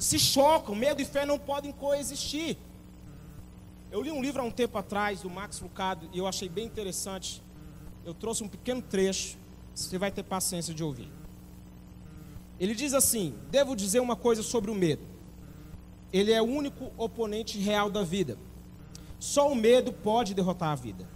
se 0.00 0.18
chocam, 0.18 0.74
medo 0.74 1.00
e 1.00 1.04
fé 1.04 1.24
não 1.24 1.38
podem 1.38 1.70
coexistir. 1.70 2.56
Eu 3.90 4.02
li 4.02 4.10
um 4.10 4.20
livro 4.20 4.42
há 4.42 4.44
um 4.44 4.50
tempo 4.50 4.76
atrás 4.76 5.22
do 5.22 5.30
Max 5.30 5.60
Lucado 5.60 6.10
e 6.12 6.18
eu 6.18 6.26
achei 6.26 6.48
bem 6.48 6.66
interessante. 6.66 7.40
Eu 8.04 8.14
trouxe 8.14 8.42
um 8.42 8.48
pequeno 8.48 8.82
trecho, 8.82 9.38
você 9.72 9.96
vai 9.96 10.10
ter 10.10 10.24
paciência 10.24 10.74
de 10.74 10.82
ouvir. 10.82 11.10
Ele 12.58 12.74
diz 12.74 12.94
assim: 12.94 13.34
Devo 13.48 13.76
dizer 13.76 14.00
uma 14.00 14.16
coisa 14.16 14.42
sobre 14.42 14.72
o 14.72 14.74
medo. 14.74 15.06
Ele 16.12 16.32
é 16.32 16.40
o 16.40 16.46
único 16.46 16.90
oponente 16.96 17.58
real 17.58 17.90
da 17.90 18.02
vida. 18.02 18.38
Só 19.18 19.50
o 19.50 19.54
medo 19.54 19.92
pode 19.92 20.34
derrotar 20.34 20.70
a 20.70 20.74
vida. 20.74 21.08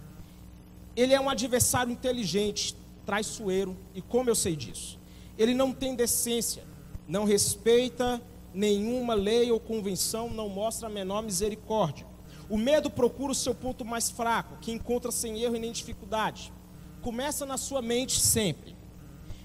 Ele 0.95 1.13
é 1.13 1.19
um 1.19 1.29
adversário 1.29 1.91
inteligente, 1.91 2.75
traiçoeiro, 3.05 3.75
e 3.95 4.01
como 4.01 4.29
eu 4.29 4.35
sei 4.35 4.55
disso? 4.55 4.99
Ele 5.37 5.53
não 5.53 5.73
tem 5.73 5.95
decência, 5.95 6.63
não 7.07 7.23
respeita 7.25 8.21
nenhuma 8.53 9.15
lei 9.15 9.51
ou 9.51 9.59
convenção, 9.59 10.29
não 10.29 10.47
mostra 10.47 10.87
a 10.87 10.91
menor 10.91 11.23
misericórdia. 11.23 12.05
O 12.49 12.57
medo 12.57 12.89
procura 12.89 13.31
o 13.31 13.35
seu 13.35 13.55
ponto 13.55 13.83
mais 13.83 14.11
fraco, 14.11 14.57
que 14.61 14.71
encontra 14.71 15.11
sem 15.11 15.41
erro 15.41 15.55
e 15.55 15.59
nem 15.59 15.71
dificuldade. 15.71 16.53
Começa 17.01 17.45
na 17.45 17.57
sua 17.57 17.81
mente 17.81 18.19
sempre. 18.19 18.75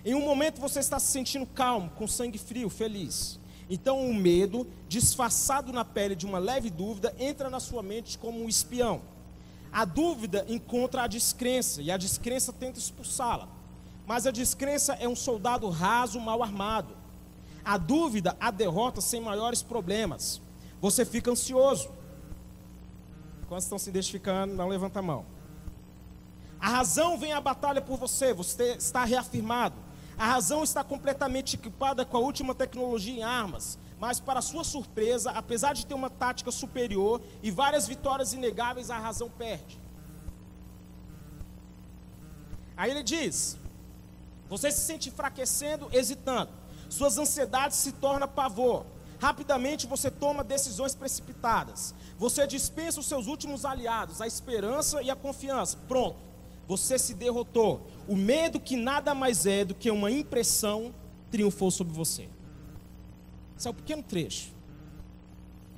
Em 0.05 0.15
um 0.15 0.25
momento 0.25 0.61
você 0.61 0.81
está 0.81 0.99
se 0.99 1.11
sentindo 1.11 1.47
calmo, 1.47 1.91
com 1.91 2.07
sangue 2.07 2.39
frio, 2.39 2.69
feliz. 2.69 3.41
Então 3.71 4.09
o 4.09 4.15
medo, 4.15 4.67
disfarçado 4.89 5.73
na 5.73 5.85
pele 5.85 6.15
de 6.15 6.25
uma 6.27 6.39
leve 6.39 6.71
dúvida, 6.71 7.15
entra 7.19 7.51
na 7.51 7.61
sua 7.61 7.83
mente 7.83 8.17
como 8.19 8.43
um 8.43 8.49
espião. 8.49 9.03
A 9.71 9.85
dúvida 9.85 10.45
encontra 10.49 11.03
a 11.03 11.07
descrença 11.07 11.83
e 11.83 11.91
a 11.91 11.97
descrença 11.97 12.53
tenta 12.53 12.79
expulsá-la. 12.79 13.49
Mas 14.07 14.27
a 14.27 14.31
descrença 14.31 14.95
é 14.95 15.07
um 15.07 15.15
soldado 15.15 15.69
raso, 15.69 16.19
mal 16.19 16.43
armado. 16.43 16.97
A 17.63 17.77
dúvida 17.77 18.35
a 18.41 18.51
derrota 18.51 19.03
sem 19.03 19.21
maiores 19.21 19.63
problemas. 19.63 20.41
Você 20.81 21.05
fica 21.05 21.31
ansioso. 21.31 21.91
Quantos 23.49 23.65
estão 23.65 23.79
se 23.79 23.91
identificando? 23.91 24.55
Não 24.55 24.69
levanta 24.69 25.01
a 25.01 25.03
mão. 25.03 25.27
A 26.59 26.69
razão 26.71 27.19
vem 27.19 27.33
à 27.33 27.41
batalha 27.41 27.81
por 27.81 27.99
você, 27.99 28.33
você 28.33 28.77
está 28.77 29.05
reafirmado. 29.05 29.77
A 30.19 30.27
razão 30.27 30.65
está 30.65 30.83
completamente 30.83 31.55
equipada 31.55 32.05
com 32.05 32.17
a 32.17 32.21
última 32.21 32.53
tecnologia 32.53 33.15
em 33.15 33.23
armas, 33.23 33.79
mas 34.01 34.19
para 34.19 34.43
sua 34.43 34.65
surpresa, 34.65 35.31
apesar 35.31 35.75
de 35.75 35.87
ter 35.87 35.95
uma 35.95 36.11
tática 36.11 36.51
superior 36.51 37.21
e 37.41 37.53
várias 37.53 37.87
vitórias 37.87 38.33
inegáveis, 38.33 38.91
a 38.91 38.99
razão 38.99 39.31
perde. 39.31 39.79
Aí 42.77 42.91
ele 42.91 43.05
diz: 43.05 43.57
Você 44.49 44.73
se 44.73 44.81
sente 44.81 45.09
enfraquecendo, 45.09 45.89
hesitando. 45.93 46.51
Suas 46.91 47.17
ansiedades 47.17 47.77
se 47.77 47.93
tornam 47.93 48.27
pavor. 48.27 48.85
Rapidamente 49.21 49.87
você 49.87 50.11
toma 50.11 50.43
decisões 50.43 50.97
precipitadas. 50.97 51.95
Você 52.19 52.45
dispensa 52.45 52.99
os 52.99 53.07
seus 53.07 53.29
últimos 53.29 53.65
aliados, 53.65 54.21
a 54.21 54.27
esperança 54.27 55.01
e 55.01 55.11
a 55.11 55.17
confiança. 55.17 55.77
Pronto 55.87 56.28
você 56.69 56.99
se 56.99 57.15
derrotou. 57.15 57.89
O 58.07 58.15
medo, 58.15 58.61
que 58.61 58.77
nada 58.77 59.15
mais 59.15 59.47
é 59.47 59.65
do 59.65 59.75
que 59.75 59.91
uma 59.91 60.11
impressão, 60.11 60.95
triunfou 61.31 61.71
sobre 61.71 61.95
você. 61.95 62.29
Esse 63.57 63.67
é 63.67 63.71
um 63.71 63.75
pequeno 63.75 64.03
trecho. 64.03 64.53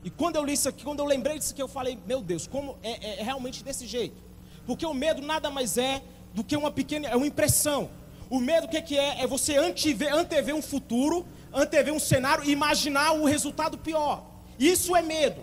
E 0.03 0.11
quando 0.11 0.37
eu 0.37 0.45
li 0.45 0.55
isso 0.55 0.69
aqui, 0.69 0.83
quando 0.83 0.99
eu 0.99 1.05
lembrei 1.05 1.39
disso 1.39 1.53
aqui, 1.53 1.63
eu 1.63 1.69
falei, 1.69 1.97
meu 2.07 2.21
Deus, 2.21 2.47
como 2.47 2.77
é, 2.83 2.91
é, 2.91 3.21
é 3.21 3.23
realmente 3.23 3.63
desse 3.63 3.87
jeito. 3.87 4.21
Porque 4.67 4.85
o 4.85 4.93
medo 4.93 5.23
nada 5.23 5.49
mais 5.51 5.79
é 5.79 6.03
do 6.35 6.43
que 6.43 6.57
uma 6.57 6.71
pequena, 6.71 7.09
é 7.09 7.17
uma 7.17 7.27
impressão. 7.27 7.91
O 8.29 8.41
medo 8.41 8.67
o 8.67 8.71
que, 8.71 8.81
que 8.83 8.99
é? 8.99 9.23
É 9.23 9.27
você 9.27 9.57
antever, 9.57 10.13
antever 10.13 10.55
um 10.55 10.63
futuro, 10.63 11.27
antever 11.53 11.93
um 11.93 11.99
cenário 11.99 12.45
e 12.45 12.51
imaginar 12.51 13.13
o 13.13 13.25
resultado 13.25 13.79
pior. 13.79 14.25
Isso 14.59 14.95
é 14.97 15.03
medo. 15.03 15.41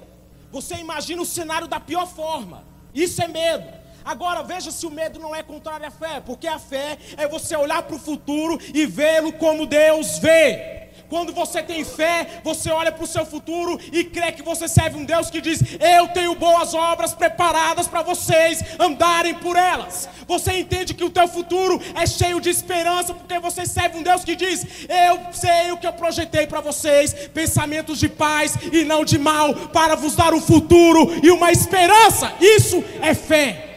Você 0.51 0.75
imagina 0.75 1.21
o 1.21 1.25
cenário 1.25 1.67
da 1.67 1.79
pior 1.79 2.07
forma. 2.07 2.65
Isso 2.93 3.21
é 3.21 3.27
medo. 3.27 3.76
Agora 4.07 4.41
veja 4.41 4.71
se 4.71 4.85
o 4.85 4.89
medo 4.89 5.19
não 5.19 5.35
é 5.35 5.43
contrário 5.43 5.85
à 5.85 5.91
fé, 5.91 6.21
porque 6.25 6.47
a 6.47 6.57
fé 6.57 6.97
é 7.17 7.27
você 7.27 7.57
olhar 7.57 7.83
para 7.83 7.97
o 7.97 7.99
futuro 7.99 8.57
e 8.73 8.85
vê-lo 8.85 9.33
como 9.33 9.65
Deus 9.65 10.17
vê. 10.19 10.87
Quando 11.09 11.33
você 11.33 11.61
tem 11.61 11.83
fé, 11.83 12.39
você 12.41 12.69
olha 12.69 12.89
para 12.89 13.03
o 13.03 13.07
seu 13.07 13.25
futuro 13.25 13.77
e 13.91 14.05
crê 14.05 14.31
que 14.31 14.41
você 14.41 14.65
serve 14.65 14.97
um 14.97 15.03
Deus 15.03 15.29
que 15.29 15.41
diz: 15.41 15.59
Eu 15.81 16.07
tenho 16.07 16.35
boas 16.35 16.73
obras 16.73 17.13
preparadas 17.13 17.85
para 17.85 18.01
vocês 18.01 18.63
andarem 18.79 19.33
por 19.35 19.57
elas. 19.57 20.07
Você 20.25 20.57
entende 20.57 20.93
que 20.93 21.03
o 21.03 21.09
teu 21.09 21.27
futuro 21.27 21.77
é 21.93 22.07
cheio 22.07 22.39
de 22.39 22.49
esperança, 22.49 23.13
porque 23.13 23.39
você 23.39 23.65
serve 23.65 23.97
um 23.97 24.03
Deus 24.03 24.23
que 24.23 24.37
diz: 24.37 24.65
Eu 24.87 25.33
sei 25.33 25.73
o 25.73 25.77
que 25.77 25.87
eu 25.87 25.93
projetei 25.93 26.47
para 26.47 26.61
vocês, 26.61 27.13
pensamentos 27.33 27.99
de 27.99 28.07
paz 28.07 28.57
e 28.71 28.85
não 28.85 29.03
de 29.03 29.17
mal, 29.17 29.53
para 29.53 29.95
vos 29.95 30.15
dar 30.15 30.33
um 30.33 30.41
futuro 30.41 31.19
e 31.21 31.29
uma 31.29 31.51
esperança. 31.51 32.33
Isso 32.39 32.81
é 33.01 33.13
fé. 33.13 33.67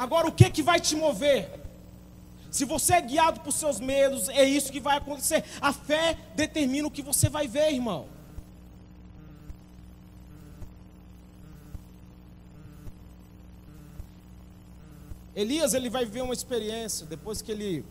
Agora, 0.00 0.26
o 0.26 0.32
que, 0.32 0.48
que 0.48 0.62
vai 0.62 0.80
te 0.80 0.96
mover? 0.96 1.60
Se 2.50 2.64
você 2.64 2.94
é 2.94 3.02
guiado 3.02 3.40
por 3.40 3.52
seus 3.52 3.78
medos, 3.78 4.30
é 4.30 4.42
isso 4.42 4.72
que 4.72 4.80
vai 4.80 4.96
acontecer. 4.96 5.44
A 5.60 5.74
fé 5.74 6.16
determina 6.34 6.88
o 6.88 6.90
que 6.90 7.02
você 7.02 7.28
vai 7.28 7.46
ver, 7.46 7.70
irmão. 7.70 8.08
Elias 15.36 15.74
ele 15.74 15.90
vai 15.90 16.06
viver 16.06 16.22
uma 16.22 16.32
experiência 16.32 17.04
depois 17.04 17.42
que 17.42 17.52
ele 17.52 17.84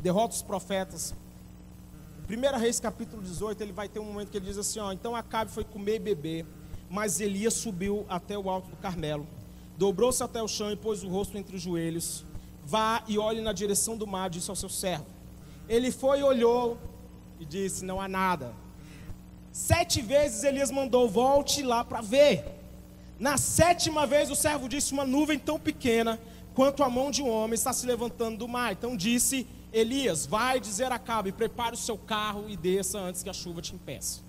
derrota 0.00 0.34
os 0.34 0.40
profetas. 0.40 1.14
1 2.30 2.58
Reis 2.58 2.80
capítulo 2.80 3.20
18, 3.20 3.60
ele 3.60 3.74
vai 3.74 3.90
ter 3.90 3.98
um 3.98 4.06
momento 4.06 4.30
que 4.30 4.38
ele 4.38 4.46
diz 4.46 4.56
assim: 4.56 4.80
ó, 4.80 4.90
então 4.90 5.14
Acabe 5.14 5.50
foi 5.50 5.64
comer 5.64 5.96
e 5.96 5.98
beber, 5.98 6.46
mas 6.88 7.20
Elias 7.20 7.52
subiu 7.52 8.06
até 8.08 8.38
o 8.38 8.48
alto 8.48 8.70
do 8.70 8.76
Carmelo 8.76 9.28
dobrou-se 9.76 10.22
até 10.22 10.42
o 10.42 10.48
chão 10.48 10.70
e 10.70 10.76
pôs 10.76 11.02
o 11.02 11.08
rosto 11.08 11.36
entre 11.36 11.56
os 11.56 11.62
joelhos. 11.62 12.24
Vá 12.64 13.02
e 13.08 13.18
olhe 13.18 13.40
na 13.40 13.52
direção 13.52 13.96
do 13.96 14.06
mar, 14.06 14.30
disse 14.30 14.50
ao 14.50 14.56
seu 14.56 14.68
servo. 14.68 15.06
Ele 15.68 15.90
foi 15.90 16.20
e 16.20 16.22
olhou 16.22 16.78
e 17.40 17.44
disse: 17.44 17.84
Não 17.84 18.00
há 18.00 18.08
nada. 18.08 18.54
Sete 19.50 20.00
vezes 20.00 20.44
Elias 20.44 20.70
mandou: 20.70 21.08
Volte 21.08 21.62
lá 21.62 21.84
para 21.84 22.00
ver. 22.00 22.44
Na 23.18 23.36
sétima 23.36 24.06
vez 24.06 24.30
o 24.30 24.36
servo 24.36 24.68
disse: 24.68 24.92
Uma 24.92 25.04
nuvem 25.04 25.38
tão 25.38 25.58
pequena 25.58 26.18
quanto 26.54 26.82
a 26.82 26.90
mão 26.90 27.10
de 27.10 27.22
um 27.22 27.28
homem 27.28 27.54
está 27.54 27.72
se 27.72 27.86
levantando 27.86 28.38
do 28.38 28.48
mar. 28.48 28.72
Então 28.72 28.96
disse 28.96 29.46
Elias: 29.72 30.26
Vai 30.26 30.60
dizer 30.60 30.90
a 30.92 30.98
Cabe, 30.98 31.32
prepare 31.32 31.74
o 31.74 31.78
seu 31.78 31.98
carro 31.98 32.46
e 32.48 32.56
desça 32.56 32.98
antes 32.98 33.22
que 33.22 33.30
a 33.30 33.32
chuva 33.32 33.60
te 33.60 33.74
impeça. 33.74 34.20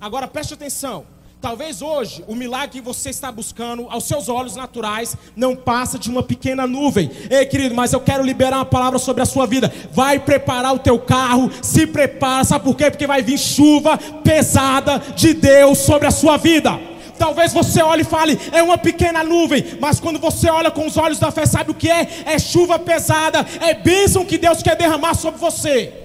Agora 0.00 0.26
preste 0.26 0.54
atenção. 0.54 1.06
Talvez 1.42 1.82
hoje 1.82 2.24
o 2.28 2.36
milagre 2.36 2.68
que 2.70 2.80
você 2.80 3.10
está 3.10 3.32
buscando 3.32 3.88
aos 3.90 4.04
seus 4.04 4.28
olhos 4.28 4.54
naturais 4.54 5.16
não 5.34 5.56
passa 5.56 5.98
de 5.98 6.08
uma 6.08 6.22
pequena 6.22 6.68
nuvem. 6.68 7.10
Ei, 7.28 7.44
querido, 7.44 7.74
mas 7.74 7.92
eu 7.92 7.98
quero 7.98 8.22
liberar 8.22 8.58
uma 8.58 8.64
palavra 8.64 8.96
sobre 8.96 9.24
a 9.24 9.26
sua 9.26 9.44
vida. 9.44 9.70
Vai 9.90 10.20
preparar 10.20 10.72
o 10.72 10.78
teu 10.78 11.00
carro, 11.00 11.50
se 11.60 11.84
prepara, 11.84 12.44
sabe 12.44 12.64
por 12.64 12.76
quê? 12.76 12.88
Porque 12.92 13.08
vai 13.08 13.22
vir 13.22 13.40
chuva 13.40 13.98
pesada 14.22 15.00
de 15.16 15.34
Deus 15.34 15.78
sobre 15.78 16.06
a 16.06 16.12
sua 16.12 16.36
vida. 16.36 16.78
Talvez 17.18 17.52
você 17.52 17.82
olhe 17.82 18.02
e 18.02 18.04
fale, 18.04 18.38
é 18.52 18.62
uma 18.62 18.78
pequena 18.78 19.24
nuvem, 19.24 19.64
mas 19.80 19.98
quando 19.98 20.20
você 20.20 20.48
olha 20.48 20.70
com 20.70 20.86
os 20.86 20.96
olhos 20.96 21.18
da 21.18 21.32
fé, 21.32 21.44
sabe 21.44 21.72
o 21.72 21.74
que 21.74 21.90
é? 21.90 22.22
É 22.24 22.38
chuva 22.38 22.78
pesada, 22.78 23.44
é 23.60 23.74
bênção 23.74 24.24
que 24.24 24.38
Deus 24.38 24.62
quer 24.62 24.76
derramar 24.76 25.14
sobre 25.14 25.40
você. 25.40 26.02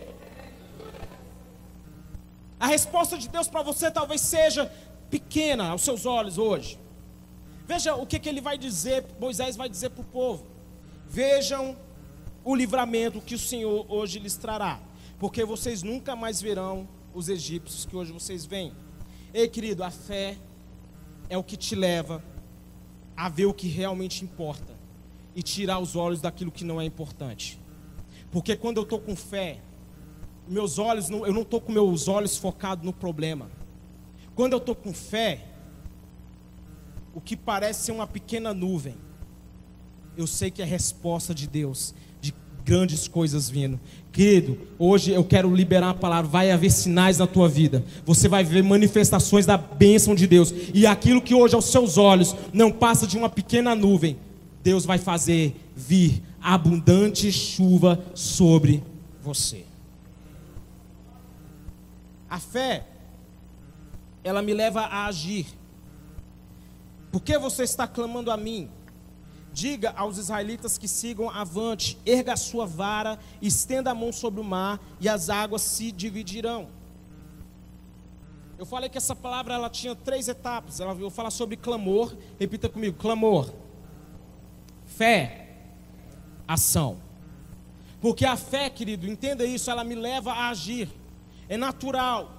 A 2.59 2.65
resposta 2.65 3.17
de 3.17 3.29
Deus 3.29 3.47
para 3.47 3.61
você 3.61 3.91
talvez 3.91 4.21
seja: 4.21 4.71
pequena 5.09 5.69
aos 5.69 5.81
seus 5.81 6.05
olhos 6.05 6.37
hoje. 6.37 6.79
Veja 7.67 7.95
o 7.95 8.05
que, 8.05 8.19
que 8.19 8.29
ele 8.29 8.41
vai 8.41 8.57
dizer, 8.57 9.05
Moisés 9.19 9.55
vai 9.55 9.67
dizer 9.67 9.89
para 9.89 10.01
o 10.01 10.05
povo. 10.05 10.45
Vejam 11.07 11.75
o 12.43 12.55
livramento 12.55 13.19
que 13.19 13.35
o 13.35 13.39
Senhor 13.39 13.85
hoje 13.89 14.19
lhes 14.19 14.37
trará, 14.37 14.79
porque 15.19 15.43
vocês 15.43 15.83
nunca 15.83 16.15
mais 16.15 16.41
verão 16.41 16.87
os 17.13 17.27
egípcios 17.27 17.85
que 17.85 17.95
hoje 17.95 18.11
vocês 18.11 18.45
veem. 18.45 18.71
Ei, 19.33 19.47
querido, 19.47 19.83
a 19.83 19.91
fé 19.91 20.37
é 21.29 21.37
o 21.37 21.43
que 21.43 21.57
te 21.57 21.75
leva 21.75 22.23
a 23.15 23.27
ver 23.27 23.45
o 23.47 23.53
que 23.53 23.67
realmente 23.67 24.23
importa 24.23 24.77
e 25.35 25.41
tirar 25.41 25.79
os 25.79 25.95
olhos 25.95 26.21
daquilo 26.21 26.51
que 26.51 26.63
não 26.63 26.79
é 26.79 26.85
importante. 26.85 27.59
Porque 28.31 28.55
quando 28.55 28.77
eu 28.77 28.83
estou 28.83 28.99
com 28.99 29.15
fé, 29.15 29.59
meus 30.47 30.79
olhos, 30.79 31.09
eu 31.09 31.33
não 31.33 31.41
estou 31.41 31.59
com 31.59 31.71
meus 31.71 32.07
olhos 32.07 32.37
focados 32.37 32.85
no 32.85 32.93
problema. 32.93 33.49
Quando 34.37 34.53
eu 34.53 34.59
estou 34.59 34.75
com 34.75 34.93
fé, 34.93 35.45
o 37.11 37.19
que 37.19 37.35
parece 37.35 37.85
ser 37.85 37.91
uma 37.91 38.05
pequena 38.05 38.53
nuvem, 38.53 38.93
eu 40.15 40.27
sei 40.27 40.51
que 40.51 40.61
é 40.61 40.65
resposta 40.65 41.33
de 41.33 41.47
Deus, 41.47 41.95
de 42.21 42.31
grandes 42.63 43.07
coisas 43.07 43.49
vindo. 43.49 43.79
Querido, 44.11 44.59
hoje 44.77 45.11
eu 45.11 45.23
quero 45.23 45.51
liberar 45.51 45.89
a 45.89 45.93
palavra. 45.95 46.29
Vai 46.29 46.51
haver 46.51 46.69
sinais 46.69 47.17
na 47.17 47.25
tua 47.25 47.49
vida. 47.49 47.83
Você 48.05 48.27
vai 48.27 48.43
ver 48.43 48.61
manifestações 48.61 49.47
da 49.47 49.57
bênção 49.57 50.13
de 50.13 50.27
Deus. 50.27 50.53
E 50.71 50.85
aquilo 50.85 51.19
que 51.19 51.33
hoje 51.33 51.55
aos 51.55 51.65
seus 51.65 51.97
olhos 51.97 52.35
não 52.53 52.71
passa 52.71 53.07
de 53.07 53.17
uma 53.17 53.29
pequena 53.29 53.73
nuvem, 53.73 54.19
Deus 54.61 54.85
vai 54.85 54.99
fazer 54.99 55.55
vir 55.75 56.21
abundante 56.39 57.31
chuva 57.31 58.05
sobre 58.13 58.83
você. 59.19 59.65
A 62.29 62.37
fé 62.39 62.85
ela 64.27 64.41
me 64.41 64.53
leva 64.53 64.81
a 64.81 65.05
agir. 65.05 65.47
Por 67.09 67.21
que 67.21 67.37
você 67.37 67.63
está 67.63 67.87
clamando 67.87 68.29
a 68.29 68.35
mim? 68.35 68.69
Diga 69.53 69.93
aos 69.95 70.17
israelitas 70.17 70.77
que 70.77 70.87
sigam 70.87 71.29
avante, 71.29 71.97
erga 72.05 72.33
a 72.33 72.37
sua 72.37 72.65
vara, 72.65 73.17
estenda 73.41 73.91
a 73.91 73.95
mão 73.95 74.11
sobre 74.11 74.41
o 74.41 74.43
mar 74.43 74.81
e 74.99 75.07
as 75.07 75.29
águas 75.29 75.61
se 75.61 75.93
dividirão. 75.93 76.67
Eu 78.59 78.65
falei 78.65 78.89
que 78.89 78.97
essa 78.97 79.15
palavra 79.15 79.53
ela 79.53 79.69
tinha 79.69 79.95
três 79.95 80.27
etapas. 80.27 80.81
Ela 80.81 80.93
vou 80.93 81.09
falar 81.09 81.31
sobre 81.31 81.55
clamor. 81.55 82.13
Repita 82.37 82.67
comigo: 82.67 82.97
clamor, 82.97 83.53
fé, 84.85 85.55
ação. 86.45 86.97
Porque 88.01 88.25
a 88.25 88.35
fé, 88.35 88.69
querido, 88.69 89.07
entenda 89.07 89.45
isso, 89.45 89.71
ela 89.71 89.85
me 89.85 89.95
leva 89.95 90.33
a 90.33 90.49
agir. 90.49 90.89
É 91.47 91.55
natural. 91.55 92.36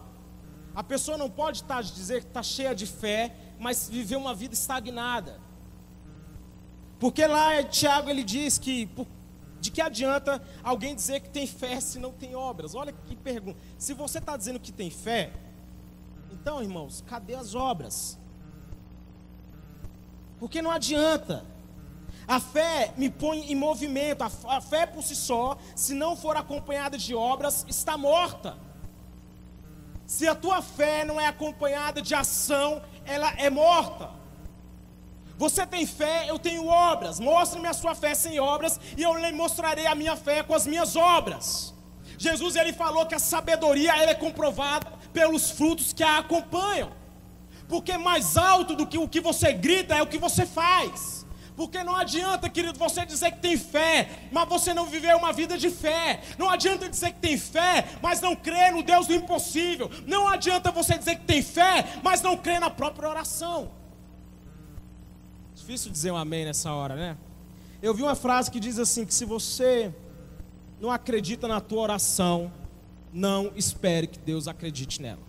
A 0.74 0.82
pessoa 0.82 1.18
não 1.18 1.28
pode 1.28 1.62
estar, 1.62 1.82
dizer 1.82 2.22
que 2.22 2.28
está 2.28 2.42
cheia 2.42 2.74
de 2.74 2.86
fé, 2.86 3.34
mas 3.58 3.88
viver 3.88 4.16
uma 4.16 4.34
vida 4.34 4.54
estagnada. 4.54 5.40
Porque 6.98 7.26
lá 7.26 7.62
Tiago 7.62 8.10
ele 8.10 8.22
diz 8.22 8.58
que 8.58 8.88
de 9.60 9.70
que 9.70 9.80
adianta 9.80 10.40
alguém 10.62 10.94
dizer 10.94 11.20
que 11.20 11.30
tem 11.30 11.46
fé 11.46 11.80
se 11.80 11.98
não 11.98 12.12
tem 12.12 12.34
obras? 12.34 12.74
Olha 12.74 12.92
que 12.92 13.16
pergunta. 13.16 13.58
Se 13.76 13.92
você 13.92 14.18
está 14.18 14.36
dizendo 14.36 14.60
que 14.60 14.70
tem 14.70 14.90
fé, 14.90 15.32
então 16.30 16.62
irmãos, 16.62 17.02
cadê 17.06 17.34
as 17.34 17.54
obras? 17.54 18.18
Porque 20.38 20.62
não 20.62 20.70
adianta. 20.70 21.44
A 22.26 22.38
fé 22.38 22.92
me 22.96 23.10
põe 23.10 23.50
em 23.50 23.54
movimento. 23.54 24.22
A 24.22 24.60
fé 24.60 24.86
por 24.86 25.02
si 25.02 25.16
só, 25.16 25.58
se 25.74 25.94
não 25.94 26.14
for 26.14 26.36
acompanhada 26.36 26.96
de 26.96 27.14
obras, 27.14 27.64
está 27.68 27.96
morta. 27.96 28.56
Se 30.08 30.26
a 30.26 30.34
tua 30.34 30.62
fé 30.62 31.04
não 31.04 31.20
é 31.20 31.26
acompanhada 31.26 32.00
de 32.00 32.14
ação, 32.14 32.82
ela 33.04 33.30
é 33.36 33.50
morta. 33.50 34.08
Você 35.36 35.66
tem 35.66 35.84
fé, 35.84 36.24
eu 36.30 36.38
tenho 36.38 36.66
obras. 36.66 37.20
Mostre-me 37.20 37.68
a 37.68 37.74
sua 37.74 37.94
fé 37.94 38.14
sem 38.14 38.40
obras, 38.40 38.80
e 38.96 39.02
eu 39.02 39.14
lhe 39.14 39.32
mostrarei 39.32 39.86
a 39.86 39.94
minha 39.94 40.16
fé 40.16 40.42
com 40.42 40.54
as 40.54 40.66
minhas 40.66 40.96
obras. 40.96 41.74
Jesus 42.16 42.56
ele 42.56 42.72
falou 42.72 43.04
que 43.04 43.14
a 43.14 43.18
sabedoria 43.18 44.00
ela 44.00 44.12
é 44.12 44.14
comprovada 44.14 44.90
pelos 45.12 45.50
frutos 45.50 45.92
que 45.92 46.02
a 46.02 46.18
acompanham. 46.18 46.90
Porque 47.68 47.98
mais 47.98 48.38
alto 48.38 48.74
do 48.74 48.86
que 48.86 48.96
o 48.96 49.06
que 49.06 49.20
você 49.20 49.52
grita 49.52 49.94
é 49.94 50.02
o 50.02 50.06
que 50.06 50.16
você 50.16 50.46
faz. 50.46 51.17
Porque 51.58 51.82
não 51.82 51.96
adianta, 51.96 52.48
querido, 52.48 52.78
você 52.78 53.04
dizer 53.04 53.32
que 53.32 53.40
tem 53.40 53.58
fé, 53.58 54.28
mas 54.30 54.48
você 54.48 54.72
não 54.72 54.86
viveu 54.86 55.18
uma 55.18 55.32
vida 55.32 55.58
de 55.58 55.68
fé. 55.68 56.22
Não 56.38 56.48
adianta 56.48 56.88
dizer 56.88 57.10
que 57.14 57.18
tem 57.18 57.36
fé, 57.36 57.84
mas 58.00 58.20
não 58.20 58.36
crê 58.36 58.70
no 58.70 58.80
Deus 58.80 59.08
do 59.08 59.14
impossível. 59.14 59.90
Não 60.06 60.28
adianta 60.28 60.70
você 60.70 60.96
dizer 60.96 61.16
que 61.16 61.24
tem 61.24 61.42
fé, 61.42 61.98
mas 62.00 62.22
não 62.22 62.36
crê 62.36 62.60
na 62.60 62.70
própria 62.70 63.08
oração. 63.08 63.72
Difícil 65.52 65.90
dizer 65.90 66.12
um 66.12 66.16
amém 66.16 66.44
nessa 66.44 66.72
hora, 66.72 66.94
né? 66.94 67.18
Eu 67.82 67.92
vi 67.92 68.04
uma 68.04 68.14
frase 68.14 68.52
que 68.52 68.60
diz 68.60 68.78
assim: 68.78 69.04
que 69.04 69.12
se 69.12 69.24
você 69.24 69.92
não 70.80 70.92
acredita 70.92 71.48
na 71.48 71.60
tua 71.60 71.82
oração, 71.82 72.52
não 73.12 73.50
espere 73.56 74.06
que 74.06 74.20
Deus 74.20 74.46
acredite 74.46 75.02
nela. 75.02 75.26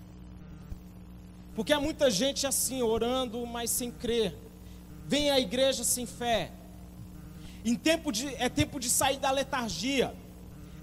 Porque 1.55 1.73
há 1.73 1.79
muita 1.79 2.11
gente 2.11 2.45
assim, 2.45 2.83
orando, 2.83 3.43
mas 3.47 3.71
sem 3.71 3.89
crer. 3.89 4.48
Vem 5.09 5.31
à 5.31 5.39
igreja 5.39 5.83
sem 5.83 6.05
fé. 6.05 6.51
Em 7.65 7.73
tempo 7.73 8.11
de, 8.11 8.27
é 8.35 8.47
tempo 8.47 8.79
de 8.79 8.91
sair 8.91 9.17
da 9.17 9.31
letargia. 9.31 10.13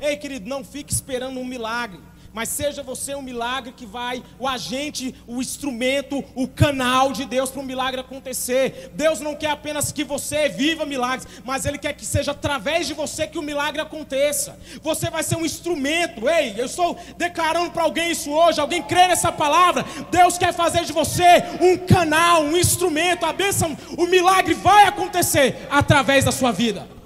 Ei, 0.01 0.17
querido, 0.17 0.49
não 0.49 0.65
fique 0.65 0.93
esperando 0.93 1.39
um 1.39 1.45
milagre 1.45 2.01
mas 2.37 2.51
seja 2.51 2.83
você 2.83 3.15
um 3.15 3.23
milagre 3.23 3.73
que 3.73 3.87
vai, 3.87 4.23
o 4.39 4.47
agente, 4.47 5.15
o 5.27 5.41
instrumento, 5.41 6.23
o 6.35 6.47
canal 6.47 7.11
de 7.11 7.25
Deus 7.25 7.51
para 7.51 7.63
um 7.63 7.65
milagre 7.65 7.99
acontecer. 7.99 8.91
Deus 8.93 9.21
não 9.21 9.35
quer 9.35 9.49
apenas 9.49 9.91
que 9.91 10.05
você 10.05 10.47
viva 10.47 10.85
milagres, 10.85 11.27
mas 11.47 11.65
Ele 11.65 11.79
quer 11.79 11.95
que 11.95 12.05
seja 12.05 12.33
através 12.33 12.87
de 12.87 12.93
você 12.93 13.27
que 13.27 13.39
o 13.39 13.43
milagre 13.43 13.81
aconteça. 13.81 14.59
Você 14.83 15.09
vai 15.09 15.23
ser 15.23 15.37
um 15.37 15.47
instrumento. 15.47 16.29
Ei, 16.29 16.53
eu 16.59 16.67
estou 16.67 16.99
declarando 17.17 17.71
para 17.71 17.85
alguém 17.85 18.11
isso 18.11 18.31
hoje. 18.31 18.61
Alguém 18.61 18.83
crê 18.83 19.09
nessa 19.09 19.33
palavra? 19.33 19.83
Deus 20.11 20.37
quer 20.37 20.53
fazer 20.53 20.85
de 20.85 20.93
você 20.93 21.43
um 21.59 21.79
canal, 21.87 22.43
um 22.43 22.55
instrumento. 22.55 23.25
A 23.25 23.33
bênção, 23.33 23.75
o 23.97 24.05
milagre 24.05 24.53
vai 24.53 24.85
acontecer 24.85 25.67
através 25.71 26.27
da 26.27 26.33
sua 26.33 26.53
vida. 26.53 26.97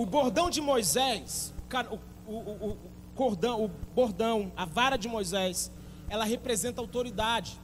O 0.00 0.06
bordão 0.06 0.48
de 0.48 0.62
Moisés, 0.62 1.52
o, 2.26 2.32
o, 2.32 2.70
o, 2.70 2.76
cordão, 3.14 3.66
o 3.66 3.68
bordão, 3.94 4.50
a 4.56 4.64
vara 4.64 4.96
de 4.96 5.06
Moisés, 5.06 5.70
ela 6.08 6.24
representa 6.24 6.80
autoridade. 6.80 7.60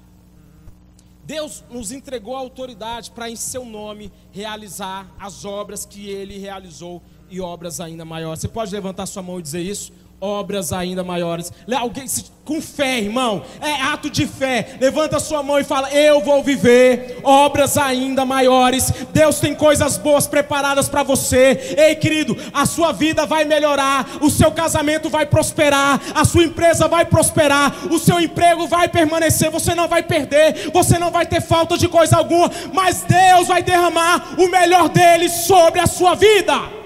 Deus 1.25 1.64
nos 1.70 1.92
entregou 1.92 2.37
a 2.37 2.40
autoridade 2.40 3.11
para, 3.11 3.31
em 3.31 3.37
seu 3.37 3.64
nome, 3.64 4.12
realizar 4.31 5.11
as 5.18 5.46
obras 5.46 5.87
que 5.87 6.11
ele 6.11 6.37
realizou 6.37 7.03
e 7.31 7.40
obras 7.40 7.81
ainda 7.81 8.05
maiores. 8.05 8.40
Você 8.40 8.49
pode 8.49 8.70
levantar 8.70 9.07
sua 9.07 9.22
mão 9.22 9.38
e 9.38 9.42
dizer 9.42 9.62
isso? 9.62 9.90
Obras 10.20 10.72
ainda 10.72 11.05
maiores. 11.05 11.52
Alguém 11.79 12.07
com 12.44 12.62
fé, 12.62 13.00
irmão, 13.00 13.42
é 13.61 13.72
ato 13.83 14.09
de 14.09 14.24
fé. 14.24 14.76
Levanta 14.81 15.18
sua 15.18 15.42
mão 15.42 15.59
e 15.59 15.64
fala: 15.64 15.90
Eu 15.90 16.20
vou 16.20 16.42
viver 16.42 17.18
obras 17.24 17.76
ainda 17.76 18.24
maiores. 18.24 18.92
Deus 19.12 19.40
tem 19.40 19.55
coisas 19.55 19.98
boas 19.98 20.26
preparadas 20.26 20.88
para 20.88 21.02
você. 21.02 21.74
Ei, 21.76 21.96
querido, 21.96 22.37
a 22.55 22.64
sua 22.64 22.92
vida 22.92 23.26
vai 23.26 23.44
melhorar, 23.44 24.07
o 24.20 24.31
seu 24.31 24.52
casamento 24.52 25.11
vai 25.11 25.26
prosperar, 25.26 26.00
a 26.14 26.24
sua 26.24 26.44
empresa 26.44 26.87
vai 26.87 27.05
prosperar, 27.05 27.92
o 27.92 27.98
seu 27.98 28.20
emprego 28.20 28.66
vai 28.68 28.88
permanecer. 28.88 29.50
Você 29.50 29.74
não 29.74 29.88
vai 29.88 30.02
perder, 30.05 30.70
você 30.72 30.98
não 30.98 31.11
vai 31.11 31.26
ter 31.26 31.42
falta 31.42 31.76
de 31.76 31.88
coisa 31.88 32.16
alguma, 32.16 32.50
mas 32.72 33.02
Deus 33.02 33.48
vai 33.48 33.62
derramar 33.62 34.35
o 34.38 34.48
melhor 34.48 34.88
dele 34.88 35.29
sobre 35.29 35.81
a 35.81 35.87
sua 35.87 36.14
vida. 36.14 36.86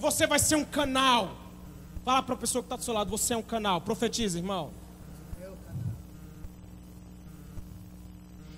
Você 0.00 0.26
vai 0.26 0.38
ser 0.38 0.56
um 0.56 0.64
canal. 0.64 1.36
Fala 2.04 2.22
para 2.22 2.34
a 2.34 2.38
pessoa 2.38 2.62
que 2.62 2.66
está 2.66 2.76
do 2.76 2.82
seu 2.82 2.94
lado, 2.94 3.10
você 3.10 3.34
é 3.34 3.36
um 3.36 3.42
canal. 3.42 3.80
Profetiza, 3.80 4.38
irmão. 4.38 4.72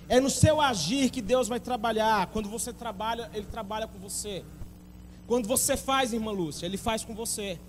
É 0.09 0.19
no 0.19 0.29
seu 0.29 0.61
agir 0.61 1.09
que 1.09 1.21
Deus 1.21 1.47
vai 1.47 1.59
trabalhar. 1.59 2.27
Quando 2.27 2.49
você 2.49 2.71
trabalha, 2.71 3.29
Ele 3.33 3.45
trabalha 3.45 3.87
com 3.87 3.99
você. 3.99 4.43
Quando 5.27 5.47
você 5.47 5.77
faz, 5.77 6.13
irmã 6.13 6.31
Lúcia, 6.31 6.65
ele 6.65 6.77
faz 6.77 7.03
com 7.03 7.15
você. 7.15 7.59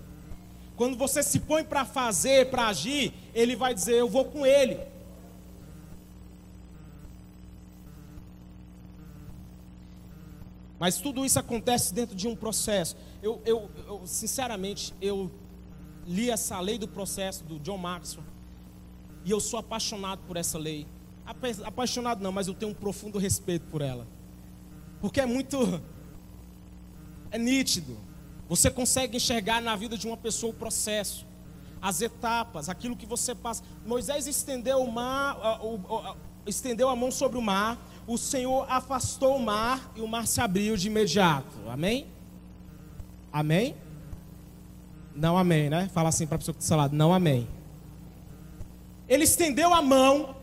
Quando 0.75 0.97
você 0.97 1.23
se 1.23 1.39
põe 1.39 1.63
para 1.63 1.85
fazer, 1.85 2.49
para 2.49 2.67
agir, 2.67 3.13
ele 3.33 3.55
vai 3.55 3.73
dizer: 3.73 3.95
Eu 3.95 4.09
vou 4.09 4.25
com 4.25 4.45
ele. 4.45 4.77
Mas 10.79 10.97
tudo 10.97 11.25
isso 11.25 11.39
acontece 11.39 11.93
dentro 11.93 12.15
de 12.15 12.27
um 12.27 12.35
processo. 12.35 12.95
Eu, 13.23 13.41
eu, 13.45 13.69
eu, 13.87 14.01
sinceramente, 14.05 14.93
eu 15.01 15.31
li 16.05 16.29
essa 16.29 16.59
lei 16.59 16.77
do 16.77 16.87
processo 16.87 17.43
do 17.43 17.59
John 17.59 17.77
Maxwell 17.77 18.25
e 19.23 19.31
eu 19.31 19.39
sou 19.39 19.59
apaixonado 19.59 20.21
por 20.27 20.37
essa 20.37 20.57
lei. 20.57 20.85
Apaixonado 21.63 22.21
não, 22.21 22.31
mas 22.31 22.47
eu 22.47 22.53
tenho 22.53 22.71
um 22.71 22.75
profundo 22.75 23.17
respeito 23.17 23.65
por 23.67 23.81
ela. 23.81 24.05
Porque 25.01 25.19
é 25.19 25.25
muito 25.25 25.81
é 27.31 27.37
nítido. 27.37 27.97
Você 28.47 28.69
consegue 28.69 29.17
enxergar 29.17 29.61
na 29.61 29.75
vida 29.75 29.97
de 29.97 30.05
uma 30.05 30.15
pessoa 30.15 30.51
o 30.51 30.55
processo, 30.55 31.25
as 31.81 32.01
etapas, 32.01 32.69
aquilo 32.69 32.95
que 32.95 33.05
você 33.05 33.33
passa. 33.33 33.63
Moisés 33.85 34.27
estendeu 34.27 34.81
o 34.81 34.91
mar, 34.91 35.37
estendeu 36.45 36.87
a 36.89 36.95
mão 36.95 37.11
sobre 37.11 37.37
o 37.37 37.41
mar, 37.41 37.79
o 38.07 38.17
Senhor 38.17 38.65
afastou 38.69 39.35
o 39.35 39.41
mar 39.41 39.91
e 39.95 40.01
o 40.01 40.07
mar 40.07 40.27
se 40.27 40.39
abriu 40.39 40.77
de 40.77 40.87
imediato. 40.87 41.57
Amém? 41.67 42.07
Amém? 43.31 43.75
Não 45.15 45.37
amém, 45.37 45.69
né? 45.69 45.89
Fala 45.93 46.09
assim 46.09 46.27
para 46.27 46.35
a 46.35 46.39
pessoa 46.39 46.55
que 46.55 46.61
está 46.61 46.75
lado, 46.75 46.95
não 46.95 47.13
amém. 47.13 47.47
Ele 49.07 49.23
estendeu 49.23 49.73
a 49.73 49.81
mão, 49.81 50.35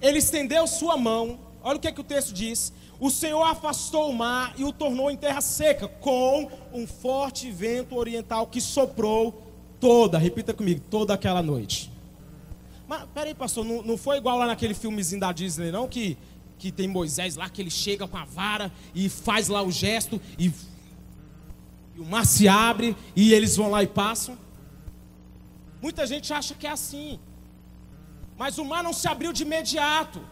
ele 0.00 0.18
estendeu 0.18 0.66
sua 0.66 0.96
mão. 0.96 1.38
Olha 1.62 1.76
o 1.76 1.80
que, 1.80 1.88
é 1.88 1.92
que 1.92 2.00
o 2.00 2.04
texto 2.04 2.32
diz. 2.32 2.72
O 2.98 3.10
Senhor 3.10 3.42
afastou 3.42 4.10
o 4.10 4.14
mar 4.14 4.54
e 4.56 4.64
o 4.64 4.72
tornou 4.72 5.10
em 5.10 5.16
terra 5.16 5.40
seca, 5.40 5.88
com 5.88 6.50
um 6.72 6.86
forte 6.86 7.50
vento 7.50 7.96
oriental 7.96 8.46
que 8.46 8.60
soprou 8.60 9.42
toda, 9.80 10.18
repita 10.18 10.54
comigo, 10.54 10.80
toda 10.88 11.12
aquela 11.12 11.42
noite. 11.42 11.91
Mas 12.92 13.08
peraí, 13.14 13.34
pastor, 13.34 13.64
não, 13.64 13.82
não 13.82 13.96
foi 13.96 14.18
igual 14.18 14.36
lá 14.36 14.46
naquele 14.46 14.74
filmezinho 14.74 15.18
da 15.18 15.32
Disney, 15.32 15.70
não? 15.72 15.88
Que, 15.88 16.18
que 16.58 16.70
tem 16.70 16.86
Moisés 16.86 17.36
lá, 17.36 17.48
que 17.48 17.62
ele 17.62 17.70
chega 17.70 18.06
com 18.06 18.18
a 18.18 18.26
vara 18.26 18.70
e 18.94 19.08
faz 19.08 19.48
lá 19.48 19.62
o 19.62 19.70
gesto 19.70 20.20
e, 20.38 20.52
e 21.96 22.00
o 22.00 22.04
mar 22.04 22.26
se 22.26 22.46
abre 22.46 22.94
e 23.16 23.32
eles 23.32 23.56
vão 23.56 23.70
lá 23.70 23.82
e 23.82 23.86
passam. 23.86 24.36
Muita 25.80 26.06
gente 26.06 26.34
acha 26.34 26.54
que 26.54 26.66
é 26.66 26.70
assim. 26.70 27.18
Mas 28.36 28.58
o 28.58 28.64
mar 28.66 28.84
não 28.84 28.92
se 28.92 29.08
abriu 29.08 29.32
de 29.32 29.42
imediato. 29.42 30.22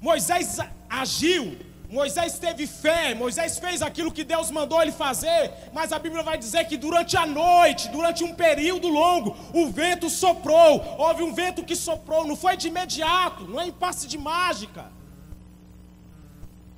Moisés 0.00 0.58
agiu, 0.88 1.56
Moisés 1.90 2.38
teve 2.38 2.68
fé, 2.68 3.14
Moisés 3.16 3.58
fez 3.58 3.82
aquilo 3.82 4.12
que 4.12 4.22
Deus 4.22 4.48
mandou 4.48 4.80
ele 4.80 4.92
fazer, 4.92 5.52
mas 5.72 5.92
a 5.92 5.98
Bíblia 5.98 6.22
vai 6.22 6.38
dizer 6.38 6.64
que 6.68 6.76
durante 6.76 7.16
a 7.16 7.26
noite, 7.26 7.88
durante 7.88 8.22
um 8.22 8.32
período 8.32 8.86
longo, 8.86 9.36
o 9.52 9.66
vento 9.70 10.08
soprou, 10.08 10.80
houve 10.96 11.24
um 11.24 11.34
vento 11.34 11.64
que 11.64 11.74
soprou, 11.74 12.24
não 12.24 12.36
foi 12.36 12.56
de 12.56 12.68
imediato, 12.68 13.44
não 13.44 13.60
é 13.60 13.66
em 13.66 13.72
passe 13.72 14.06
de 14.06 14.16
mágica, 14.16 14.92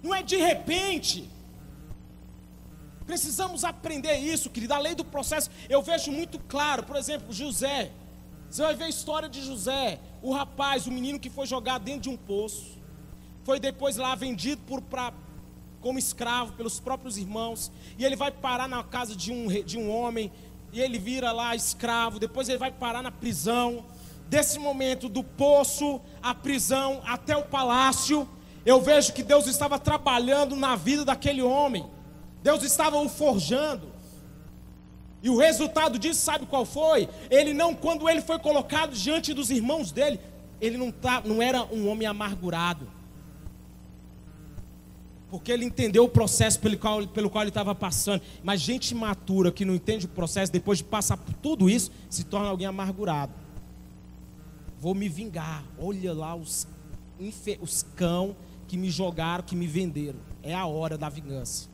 não 0.03 0.15
é 0.15 0.23
de 0.23 0.39
repente. 0.39 1.29
Precisamos 3.05 3.65
aprender 3.65 4.17
isso, 4.17 4.49
querido. 4.49 4.73
A 4.73 4.79
lei 4.79 4.95
do 4.95 5.05
processo, 5.05 5.51
eu 5.69 5.83
vejo 5.83 6.11
muito 6.11 6.39
claro, 6.39 6.85
por 6.85 6.97
exemplo, 6.97 7.35
José. 7.35 7.91
Você 8.49 8.63
vai 8.63 8.75
ver 8.75 8.85
a 8.85 8.89
história 8.89 9.29
de 9.29 9.43
José, 9.43 10.01
o 10.23 10.33
rapaz, 10.33 10.87
o 10.87 10.91
menino 10.91 11.21
que 11.21 11.29
foi 11.29 11.47
jogado 11.47 11.83
dentro 11.83 12.03
de 12.03 12.09
um 12.09 12.17
poço 12.17 12.82
foi 13.45 13.59
depois 13.59 13.97
lá 13.97 14.15
vendido 14.15 14.63
por, 14.67 14.81
pra, 14.81 15.13
como 15.81 15.99
escravo 15.99 16.53
pelos 16.53 16.79
próprios 16.79 17.19
irmãos, 17.19 17.73
e 17.99 18.05
ele 18.05 18.17
vai 18.17 18.31
parar 18.31 18.69
na 18.69 18.83
casa 18.85 19.17
de 19.17 19.33
um, 19.33 19.49
de 19.63 19.77
um 19.77 19.91
homem, 19.91 20.31
e 20.73 20.81
ele 20.81 20.99
vira 20.99 21.33
lá 21.33 21.55
escravo, 21.55 22.19
depois 22.19 22.49
ele 22.49 22.59
vai 22.59 22.71
parar 22.71 23.03
na 23.03 23.11
prisão. 23.11 23.85
Desse 24.29 24.59
momento, 24.59 25.09
do 25.09 25.23
poço 25.23 26.01
à 26.23 26.35
prisão 26.35 27.03
até 27.05 27.37
o 27.37 27.43
palácio, 27.43 28.27
eu 28.65 28.81
vejo 28.81 29.13
que 29.13 29.23
Deus 29.23 29.47
estava 29.47 29.79
trabalhando 29.79 30.57
na 30.57 30.75
vida 30.77 31.05
daquele 31.05 31.43
homem, 31.43 31.85
Deus 32.43 32.63
estava 32.63 32.97
o 32.97 33.09
forjando. 33.09 33.93
E 35.23 35.29
o 35.29 35.37
resultado 35.37 35.99
disso, 35.99 36.21
sabe 36.21 36.47
qual 36.47 36.65
foi? 36.65 37.09
Ele 37.31 37.53
não, 37.53 37.75
quando 37.75 38.09
ele 38.09 38.23
foi 38.23 38.39
colocado 38.39 38.93
diante 38.93 39.35
dos 39.35 39.51
irmãos 39.51 39.93
dele, 39.93 40.19
ele 40.61 40.77
não, 40.77 40.91
tá, 40.91 41.23
não 41.25 41.43
era 41.43 41.63
um 41.65 41.89
homem 41.89 42.09
amargurado 42.09 43.02
porque 45.33 45.51
ele 45.51 45.65
entendeu 45.65 46.05
o 46.05 46.09
processo 46.11 46.61
pelo 46.61 46.77
qual, 46.77 47.09
pelo 47.09 47.31
qual 47.31 47.43
ele 47.43 47.49
estava 47.49 47.75
passando. 47.75 48.21
Mas 48.45 48.61
gente 48.61 48.95
matura 48.95 49.51
que 49.51 49.65
não 49.65 49.75
entende 49.75 50.05
o 50.05 50.09
processo, 50.11 50.53
depois 50.53 50.77
de 50.77 50.85
passar 50.85 51.17
por 51.17 51.33
tudo 51.33 51.71
isso, 51.71 51.91
se 52.11 52.23
torna 52.23 52.51
alguém 52.51 52.67
amargurado. 52.67 53.33
Vou 54.79 54.95
me 54.95 55.09
vingar. 55.09 55.65
Olha 55.79 56.13
lá 56.13 56.35
os, 56.35 56.69
os 57.63 57.83
cão 57.97 58.37
que 58.69 58.77
me 58.77 58.91
jogaram, 58.91 59.43
que 59.43 59.57
me 59.57 59.67
venderam. 59.67 60.19
É 60.43 60.55
a 60.55 60.67
hora 60.67 60.99
da 60.99 61.09
vingança. 61.09 61.67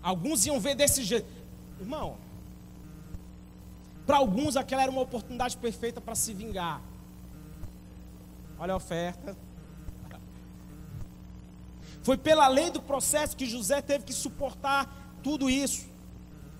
Alguns 0.00 0.46
iam 0.46 0.60
ver 0.60 0.76
desse 0.76 1.02
jeito. 1.02 1.26
Irmão, 1.80 2.18
para 4.06 4.18
alguns 4.18 4.54
aquela 4.56 4.82
era 4.82 4.92
uma 4.92 5.00
oportunidade 5.00 5.56
perfeita 5.56 6.00
para 6.00 6.14
se 6.14 6.32
vingar. 6.32 6.80
Olha 8.60 8.74
a 8.74 8.76
oferta. 8.76 9.36
Foi 12.02 12.16
pela 12.16 12.48
lei 12.48 12.70
do 12.70 12.82
processo 12.82 13.36
que 13.36 13.46
José 13.46 13.80
teve 13.80 14.04
que 14.04 14.12
suportar 14.12 15.18
tudo 15.22 15.48
isso. 15.48 15.90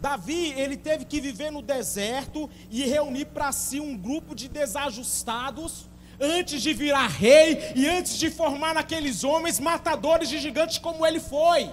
Davi, 0.01 0.53
ele 0.57 0.77
teve 0.77 1.05
que 1.05 1.21
viver 1.21 1.51
no 1.51 1.63
deserto 1.63 2.51
e 2.71 2.83
reunir 2.83 3.27
para 3.27 3.53
si 3.53 3.79
um 3.79 3.97
grupo 3.97 4.35
de 4.35 4.49
desajustados 4.49 5.89
antes 6.21 6.61
de 6.61 6.73
virar 6.73 7.07
rei 7.07 7.73
e 7.75 7.89
antes 7.89 8.17
de 8.19 8.31
formar 8.31 8.75
naqueles 8.75 9.23
homens 9.25 9.61
matadores 9.61 10.29
de 10.29 10.39
gigantes 10.39 10.79
como 10.79 11.07
ele 11.07 11.21
foi. 11.21 11.71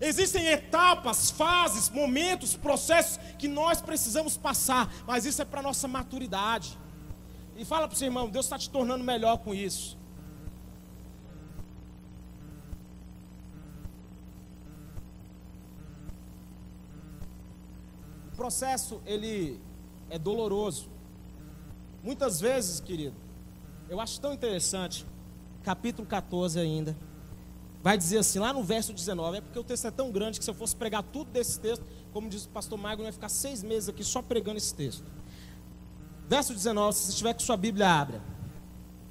Existem 0.00 0.46
etapas, 0.46 1.30
fases, 1.30 1.90
momentos, 1.90 2.54
processos 2.54 3.18
que 3.38 3.48
nós 3.48 3.80
precisamos 3.80 4.36
passar, 4.36 4.92
mas 5.06 5.26
isso 5.26 5.42
é 5.42 5.44
para 5.44 5.60
nossa 5.60 5.88
maturidade. 5.88 6.78
E 7.56 7.64
fala 7.64 7.88
para 7.88 7.96
o 7.96 7.98
seu 7.98 8.06
irmão, 8.06 8.30
Deus 8.30 8.46
está 8.46 8.56
te 8.56 8.70
tornando 8.70 9.02
melhor 9.02 9.38
com 9.38 9.52
isso. 9.52 9.97
Processo 18.48 18.98
ele 19.04 19.60
é 20.08 20.18
doloroso. 20.18 20.88
Muitas 22.02 22.40
vezes, 22.40 22.80
querido, 22.80 23.14
eu 23.90 24.00
acho 24.00 24.18
tão 24.18 24.32
interessante, 24.32 25.04
capítulo 25.62 26.08
14 26.08 26.58
ainda, 26.58 26.96
vai 27.82 27.98
dizer 27.98 28.16
assim, 28.16 28.38
lá 28.38 28.50
no 28.50 28.64
verso 28.64 28.94
19, 28.94 29.36
é 29.36 29.40
porque 29.42 29.58
o 29.58 29.62
texto 29.62 29.86
é 29.86 29.90
tão 29.90 30.10
grande 30.10 30.38
que 30.38 30.44
se 30.46 30.50
eu 30.50 30.54
fosse 30.54 30.74
pregar 30.74 31.02
tudo 31.02 31.30
desse 31.30 31.60
texto, 31.60 31.84
como 32.10 32.26
diz 32.26 32.46
o 32.46 32.48
pastor 32.48 32.78
Magno, 32.78 33.04
ia 33.04 33.12
ficar 33.12 33.28
seis 33.28 33.62
meses 33.62 33.90
aqui 33.90 34.02
só 34.02 34.22
pregando 34.22 34.56
esse 34.56 34.74
texto. 34.74 35.04
Verso 36.26 36.54
19, 36.54 36.96
se 36.96 37.02
você 37.02 37.10
estiver 37.10 37.34
com 37.34 37.40
sua 37.40 37.56
Bíblia, 37.56 37.86
abra. 37.86 38.22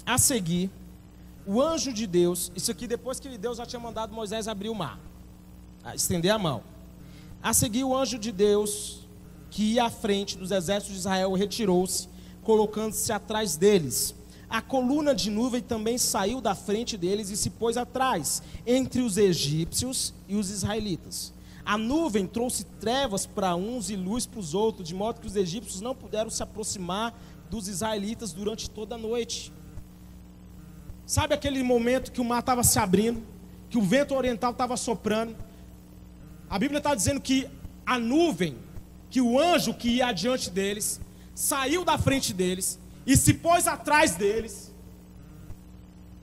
A 0.03 0.17
seguir, 0.17 0.71
o 1.45 1.61
anjo 1.61 1.93
de 1.93 2.07
Deus, 2.07 2.51
isso 2.55 2.71
aqui 2.71 2.87
depois 2.87 3.19
que 3.19 3.37
Deus 3.37 3.59
já 3.59 3.67
tinha 3.67 3.79
mandado 3.79 4.11
Moisés 4.15 4.47
abrir 4.47 4.69
o 4.69 4.75
mar, 4.75 4.99
estender 5.93 6.31
a 6.31 6.39
mão. 6.39 6.63
A 7.43 7.53
seguir, 7.53 7.83
o 7.83 7.95
anjo 7.95 8.17
de 8.17 8.31
Deus 8.31 9.06
que 9.49 9.73
ia 9.73 9.85
à 9.85 9.89
frente 9.89 10.37
dos 10.37 10.51
exércitos 10.51 10.93
de 10.93 10.99
Israel 10.99 11.33
retirou-se, 11.33 12.07
colocando-se 12.43 13.11
atrás 13.11 13.57
deles. 13.57 14.15
A 14.49 14.61
coluna 14.61 15.13
de 15.13 15.29
nuvem 15.29 15.61
também 15.61 15.97
saiu 15.97 16.39
da 16.39 16.55
frente 16.55 16.97
deles 16.97 17.29
e 17.29 17.35
se 17.35 17.49
pôs 17.49 17.75
atrás, 17.75 18.41
entre 18.65 19.01
os 19.01 19.17
egípcios 19.17 20.13
e 20.27 20.35
os 20.35 20.49
israelitas. 20.49 21.33
A 21.65 21.77
nuvem 21.77 22.25
trouxe 22.25 22.63
trevas 22.63 23.25
para 23.25 23.53
uns 23.55 23.89
e 23.89 23.95
luz 23.97 24.25
para 24.25 24.39
os 24.39 24.53
outros, 24.53 24.87
de 24.87 24.95
modo 24.95 25.19
que 25.19 25.27
os 25.27 25.35
egípcios 25.35 25.81
não 25.81 25.93
puderam 25.93 26.29
se 26.29 26.41
aproximar 26.41 27.13
dos 27.49 27.67
israelitas 27.67 28.31
durante 28.31 28.69
toda 28.69 28.95
a 28.95 28.97
noite. 28.97 29.51
Sabe 31.05 31.33
aquele 31.33 31.61
momento 31.63 32.11
que 32.11 32.21
o 32.21 32.25
mar 32.25 32.39
estava 32.39 32.63
se 32.63 32.79
abrindo, 32.79 33.21
que 33.69 33.77
o 33.77 33.81
vento 33.81 34.15
oriental 34.15 34.51
estava 34.51 34.77
soprando? 34.77 35.35
A 36.49 36.57
Bíblia 36.57 36.77
está 36.77 36.95
dizendo 36.95 37.19
que 37.19 37.49
a 37.85 37.99
nuvem 37.99 38.55
que 39.09 39.21
o 39.21 39.39
anjo 39.39 39.73
que 39.73 39.89
ia 39.89 40.07
adiante 40.07 40.49
deles 40.49 40.99
saiu 41.33 41.85
da 41.85 41.97
frente 41.97 42.33
deles 42.33 42.79
e 43.05 43.15
se 43.15 43.33
pôs 43.33 43.67
atrás 43.67 44.15
deles, 44.15 44.73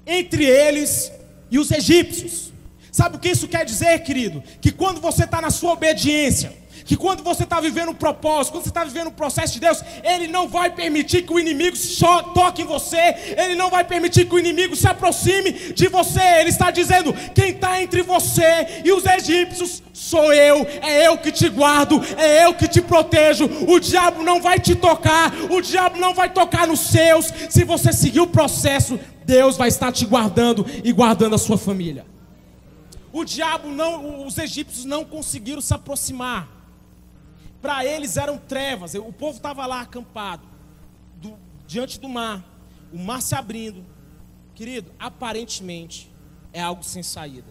entre 0.07 0.45
eles 0.45 1.11
e 1.51 1.59
os 1.59 1.71
egípcios. 1.71 2.53
Sabe 2.93 3.17
o 3.17 3.19
que 3.19 3.31
isso 3.31 3.49
quer 3.49 3.65
dizer, 3.65 3.99
querido? 4.01 4.43
Que 4.61 4.71
quando 4.71 5.01
você 5.01 5.25
está 5.25 5.41
na 5.41 5.51
sua 5.51 5.73
obediência, 5.73 6.55
que 6.85 6.97
quando 6.97 7.23
você 7.23 7.45
está 7.45 7.61
vivendo 7.61 7.91
um 7.91 7.95
propósito, 7.95 8.53
quando 8.53 8.65
você 8.65 8.69
está 8.69 8.85
vivendo 8.85 9.09
um 9.09 9.13
processo 9.13 9.55
de 9.55 9.61
Deus, 9.61 9.83
Ele 10.03 10.27
não 10.27 10.47
vai 10.47 10.71
permitir 10.71 11.23
que 11.23 11.33
o 11.33 11.41
inimigo 11.41 11.77
só 11.77 12.23
toque 12.23 12.63
em 12.63 12.67
você, 12.67 13.35
Ele 13.37 13.55
não 13.55 13.71
vai 13.71 13.85
permitir 13.85 14.27
que 14.27 14.35
o 14.35 14.39
inimigo 14.39 14.77
se 14.77 14.87
aproxime 14.87 15.53
de 15.53 15.89
você. 15.89 16.21
Ele 16.41 16.51
está 16.51 16.71
dizendo: 16.71 17.15
quem 17.35 17.51
está 17.51 17.83
entre 17.83 18.03
você 18.03 18.83
e 18.85 18.93
os 18.93 19.07
egípcios 19.07 19.83
sou 19.93 20.33
eu, 20.33 20.67
é 20.83 21.07
eu 21.07 21.17
que 21.17 21.33
te 21.33 21.49
guardo, 21.49 22.01
é 22.19 22.45
eu 22.45 22.55
que 22.55 22.69
te 22.69 22.83
protejo. 22.83 23.49
O 23.67 23.81
diabo 23.81 24.23
não 24.23 24.43
vai 24.43 24.59
te 24.59 24.75
tocar, 24.75 25.33
o 25.51 25.63
diabo 25.63 25.99
não 25.99 26.13
vai 26.13 26.31
tocar 26.31 26.67
nos 26.67 26.81
seus. 26.81 27.33
Se 27.49 27.65
você 27.65 27.93
seguir 27.93 28.21
o 28.21 28.27
processo, 28.27 29.01
Deus 29.25 29.57
vai 29.57 29.69
estar 29.69 29.91
te 29.91 30.05
guardando 30.05 30.67
e 30.85 30.93
guardando 30.93 31.35
a 31.35 31.39
sua 31.39 31.57
família. 31.57 32.05
O 33.11 33.25
diabo 33.25 33.71
não, 33.71 34.27
os 34.27 34.37
egípcios 34.37 34.85
não 34.85 35.05
conseguiram 35.05 35.61
se 35.61 35.73
aproximar 35.73 36.64
para 37.65 37.83
eles 37.83 38.19
eram 38.19 38.37
trevas. 38.37 38.93
O 38.95 39.11
povo 39.11 39.39
estava 39.39 39.65
lá 39.65 39.81
acampado, 39.81 40.43
do, 41.17 41.33
diante 41.67 41.99
do 41.99 42.11
mar, 42.11 42.45
o 42.93 42.99
mar 42.99 43.23
se 43.23 43.35
abrindo. 43.35 43.83
Querido, 44.55 44.91
aparentemente 44.99 46.13
é 46.53 46.61
algo 46.61 46.85
sem 46.85 47.03
saída. 47.03 47.49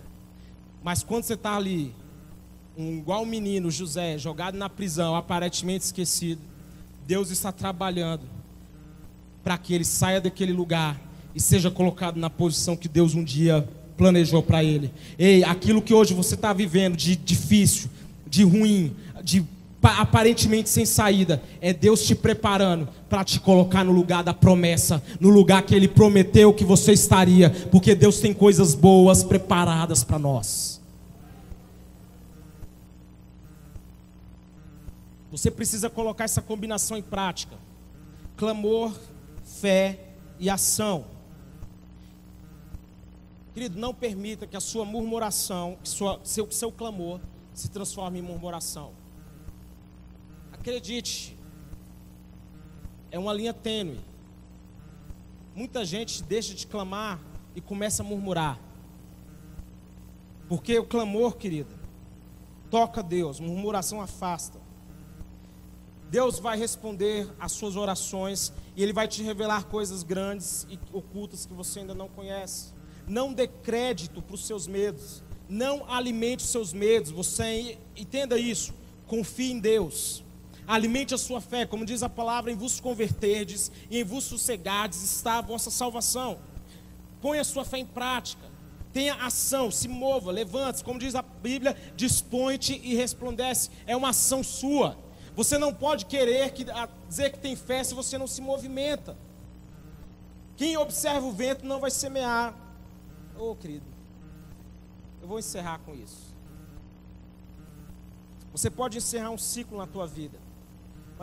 Mas 0.84 1.02
quando 1.02 1.24
você 1.24 1.34
está 1.34 1.56
ali, 1.56 1.96
um, 2.78 3.00
igual 3.00 3.24
o 3.24 3.26
menino 3.26 3.72
José, 3.72 4.20
jogado 4.20 4.56
na 4.56 4.70
prisão, 4.70 5.16
aparentemente 5.16 5.86
esquecido, 5.86 6.42
Deus 7.08 7.32
está 7.32 7.52
trabalhando 7.52 8.30
para 9.44 9.58
que 9.58 9.74
ele 9.74 9.84
saia 9.84 10.22
daquele 10.22 10.54
lugar 10.54 11.02
e 11.34 11.42
seja 11.42 11.72
colocado 11.72 12.18
na 12.18 12.30
posição 12.30 12.78
que 12.78 12.88
Deus 12.88 13.16
um 13.16 13.24
dia 13.24 13.68
planejou 13.98 14.44
para 14.44 14.64
ele. 14.64 14.94
Ei, 15.18 15.44
aquilo 15.44 15.82
que 15.82 15.92
hoje 15.92 16.14
você 16.14 16.36
está 16.36 16.54
vivendo 16.54 16.96
de 16.96 17.16
difícil, 17.16 17.90
de 18.28 18.44
ruim, 18.44 18.96
de 19.24 19.44
aparentemente 19.84 20.70
sem 20.70 20.86
saída, 20.86 21.42
é 21.60 21.74
Deus 21.74 22.06
te 22.06 22.16
preparando 22.16 22.88
para 23.10 23.24
te 23.24 23.40
colocar 23.40 23.84
no 23.84 23.92
lugar 23.92 24.24
da 24.24 24.34
promessa, 24.34 25.04
no 25.20 25.30
lugar 25.30 25.64
que 25.64 25.76
Ele 25.76 25.88
prometeu 25.88 26.54
que 26.54 26.64
você 26.64 26.94
estaria, 26.94 27.50
porque 27.72 27.94
Deus 27.94 28.20
tem 28.20 28.34
coisas 28.34 28.74
boas 28.74 29.24
preparadas 29.24 30.04
para 30.04 30.18
nós. 30.18 30.82
Você 35.32 35.50
precisa 35.50 35.90
colocar 35.90 36.26
essa 36.26 36.42
combinação 36.42 36.96
em 36.96 37.02
prática: 37.02 37.58
clamor, 38.38 38.94
fé 39.44 40.00
e 40.40 40.50
ação. 40.50 41.06
Querido, 43.54 43.80
não 43.80 43.94
permita 43.94 44.48
que 44.48 44.58
a 44.58 44.60
sua 44.60 44.86
murmuração, 44.86 45.78
que 45.82 45.90
sua, 45.90 46.20
seu, 46.24 46.50
seu 46.52 46.72
clamor, 46.72 47.20
se 47.54 47.70
transforme 47.70 48.20
em 48.20 48.22
murmuração. 48.22 49.03
Acredite, 50.64 51.38
é 53.12 53.20
uma 53.20 53.34
linha 53.34 53.54
tênue. 53.54 54.00
Muita 55.54 55.84
gente 55.84 56.24
deixa 56.24 56.54
de 56.54 56.66
clamar 56.66 57.20
e 57.54 57.60
começa 57.60 58.02
a 58.02 58.06
murmurar. 58.06 58.58
Porque 60.48 60.80
o 60.80 60.86
clamor, 60.86 61.36
querida, 61.36 61.78
toca 62.72 63.04
Deus, 63.04 63.42
murmuração 63.42 64.00
afasta. 64.00 64.58
Deus 66.10 66.40
vai 66.40 66.58
responder 66.58 67.30
às 67.38 67.52
suas 67.52 67.76
orações 67.76 68.54
e 68.74 68.82
Ele 68.82 68.94
vai 68.94 69.06
te 69.06 69.22
revelar 69.22 69.66
coisas 69.66 70.02
grandes 70.02 70.66
e 70.70 70.80
ocultas 70.94 71.46
que 71.46 71.54
você 71.54 71.82
ainda 71.82 71.94
não 71.94 72.08
conhece. 72.08 72.74
Não 73.06 73.34
dê 73.34 73.50
crédito 73.50 74.22
para 74.22 74.36
os 74.36 74.48
seus 74.48 74.66
medos. 74.66 75.22
Não 75.50 75.84
alimente 75.92 76.46
os 76.46 76.50
seus 76.50 76.72
medos. 76.72 77.12
Você 77.12 77.78
entenda 77.98 78.40
isso. 78.40 78.74
Confie 79.08 79.52
em 79.52 79.60
Deus. 79.60 80.24
Alimente 80.68 81.14
a 81.14 81.18
sua 81.18 81.42
fé, 81.42 81.66
como 81.66 81.86
diz 81.86 82.04
a 82.04 82.10
palavra, 82.10 82.52
em 82.52 82.56
vos 82.56 82.80
converterdes 82.80 83.72
e 83.90 84.00
em 84.00 84.04
vos 84.04 84.24
sossegardes 84.24 85.04
está 85.04 85.40
a 85.40 85.42
vossa 85.42 85.70
salvação. 85.70 86.40
Ponha 87.22 87.42
a 87.42 87.46
sua 87.46 87.66
fé 87.66 87.78
em 87.78 87.86
prática. 87.86 88.54
Tenha 88.94 89.16
ação, 89.16 89.72
se 89.72 89.88
mova, 89.88 90.32
levante-se, 90.32 90.84
como 90.84 91.00
diz 91.00 91.16
a 91.16 91.22
Bíblia, 91.22 91.76
dispõe-te 91.96 92.80
e 92.84 92.96
resplandece. 92.96 93.72
É 93.88 93.96
uma 93.96 94.10
ação 94.10 94.44
sua. 94.44 94.98
Você 95.36 95.58
não 95.58 95.74
pode 95.74 96.06
querer 96.06 96.52
que, 96.52 96.66
dizer 97.08 97.32
que 97.32 97.40
tem 97.40 97.56
fé 97.56 97.84
se 97.84 97.94
você 97.94 98.18
não 98.18 98.28
se 98.28 98.40
movimenta. 98.40 99.18
Quem 100.56 100.78
observa 100.78 101.26
o 101.26 101.32
vento 101.32 101.66
não 101.66 101.80
vai 101.80 101.90
semear. 101.90 102.56
Ô 103.36 103.52
oh, 103.52 103.56
querido, 103.56 103.86
eu 105.22 105.28
vou 105.28 105.40
encerrar 105.40 105.80
com 105.80 105.96
isso. 105.96 106.34
Você 108.52 108.70
pode 108.70 109.00
encerrar 109.00 109.32
um 109.32 109.38
ciclo 109.38 109.80
na 109.80 109.88
tua 109.88 110.06
vida. 110.06 110.43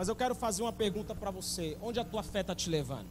Mas 0.01 0.07
eu 0.07 0.15
quero 0.15 0.33
fazer 0.33 0.63
uma 0.63 0.73
pergunta 0.73 1.13
para 1.13 1.29
você: 1.29 1.77
onde 1.79 1.99
a 1.99 2.03
tua 2.03 2.23
fé 2.23 2.41
está 2.41 2.55
te 2.55 2.71
levando? 2.71 3.05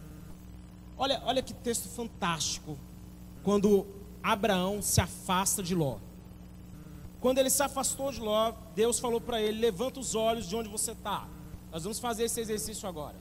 Olha, 0.98 1.22
olha 1.24 1.40
que 1.40 1.54
texto 1.54 1.88
fantástico. 1.88 2.76
Quando 3.44 3.86
Abraão 4.20 4.82
se 4.82 5.00
afasta 5.00 5.62
de 5.62 5.72
Ló. 5.72 5.98
Quando 7.20 7.38
ele 7.38 7.48
se 7.48 7.62
afastou 7.62 8.10
de 8.10 8.18
Ló, 8.18 8.52
Deus 8.74 8.98
falou 8.98 9.20
para 9.20 9.40
ele: 9.40 9.60
levanta 9.60 10.00
os 10.00 10.16
olhos 10.16 10.48
de 10.48 10.56
onde 10.56 10.68
você 10.68 10.90
está. 10.90 11.28
Nós 11.70 11.84
vamos 11.84 12.00
fazer 12.00 12.24
esse 12.24 12.40
exercício 12.40 12.88
agora. 12.88 13.14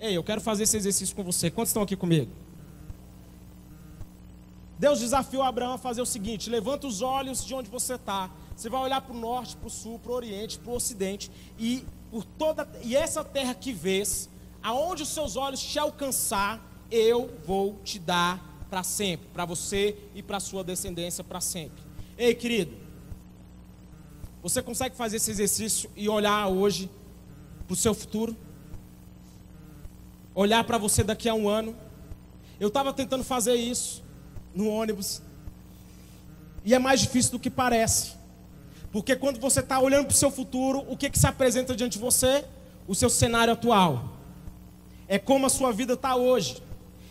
Ei, 0.00 0.16
eu 0.16 0.24
quero 0.24 0.40
fazer 0.40 0.62
esse 0.62 0.78
exercício 0.78 1.14
com 1.14 1.22
você. 1.22 1.50
Quantos 1.50 1.68
estão 1.68 1.82
aqui 1.82 1.96
comigo? 1.96 2.32
Deus 4.78 5.00
desafiou 5.00 5.42
Abraão 5.42 5.74
a 5.74 5.78
fazer 5.78 6.00
o 6.00 6.06
seguinte: 6.06 6.48
levanta 6.48 6.86
os 6.86 7.02
olhos 7.02 7.44
de 7.44 7.54
onde 7.54 7.68
você 7.68 7.96
está. 7.96 8.30
Você 8.56 8.70
vai 8.70 8.80
olhar 8.80 9.02
para 9.02 9.14
o 9.14 9.20
norte, 9.20 9.54
para 9.54 9.66
o 9.66 9.70
sul, 9.70 9.98
para 9.98 10.12
o 10.12 10.14
oriente, 10.14 10.58
para 10.58 10.72
o 10.72 10.76
ocidente 10.76 11.30
e 11.58 11.84
por 12.14 12.24
toda 12.24 12.68
e 12.80 12.94
essa 12.94 13.24
terra 13.24 13.52
que 13.54 13.72
vês, 13.72 14.30
aonde 14.62 15.02
os 15.02 15.08
seus 15.08 15.34
olhos 15.34 15.60
te 15.60 15.80
alcançar, 15.80 16.64
eu 16.88 17.28
vou 17.44 17.80
te 17.82 17.98
dar 17.98 18.40
para 18.70 18.84
sempre, 18.84 19.26
para 19.32 19.44
você 19.44 19.98
e 20.14 20.22
para 20.22 20.38
sua 20.38 20.62
descendência 20.62 21.24
para 21.24 21.40
sempre. 21.40 21.82
Ei, 22.16 22.32
querido, 22.32 22.72
você 24.40 24.62
consegue 24.62 24.94
fazer 24.94 25.16
esse 25.16 25.28
exercício 25.28 25.90
e 25.96 26.08
olhar 26.08 26.46
hoje 26.46 26.88
para 27.66 27.74
o 27.74 27.76
seu 27.76 27.92
futuro? 27.92 28.36
Olhar 30.36 30.62
para 30.62 30.78
você 30.78 31.02
daqui 31.02 31.28
a 31.28 31.34
um 31.34 31.48
ano? 31.48 31.74
Eu 32.60 32.68
estava 32.68 32.92
tentando 32.92 33.24
fazer 33.24 33.56
isso 33.56 34.04
no 34.54 34.68
ônibus. 34.68 35.20
E 36.64 36.74
é 36.74 36.78
mais 36.78 37.00
difícil 37.00 37.32
do 37.32 37.40
que 37.40 37.50
parece. 37.50 38.13
Porque 38.94 39.16
quando 39.16 39.40
você 39.40 39.58
está 39.58 39.80
olhando 39.80 40.04
para 40.06 40.14
o 40.14 40.16
seu 40.16 40.30
futuro, 40.30 40.84
o 40.88 40.96
que, 40.96 41.10
que 41.10 41.18
se 41.18 41.26
apresenta 41.26 41.74
diante 41.74 41.94
de 41.94 41.98
você? 41.98 42.44
O 42.86 42.94
seu 42.94 43.10
cenário 43.10 43.52
atual. 43.52 44.04
É 45.08 45.18
como 45.18 45.46
a 45.46 45.48
sua 45.48 45.72
vida 45.72 45.94
está 45.94 46.14
hoje. 46.14 46.62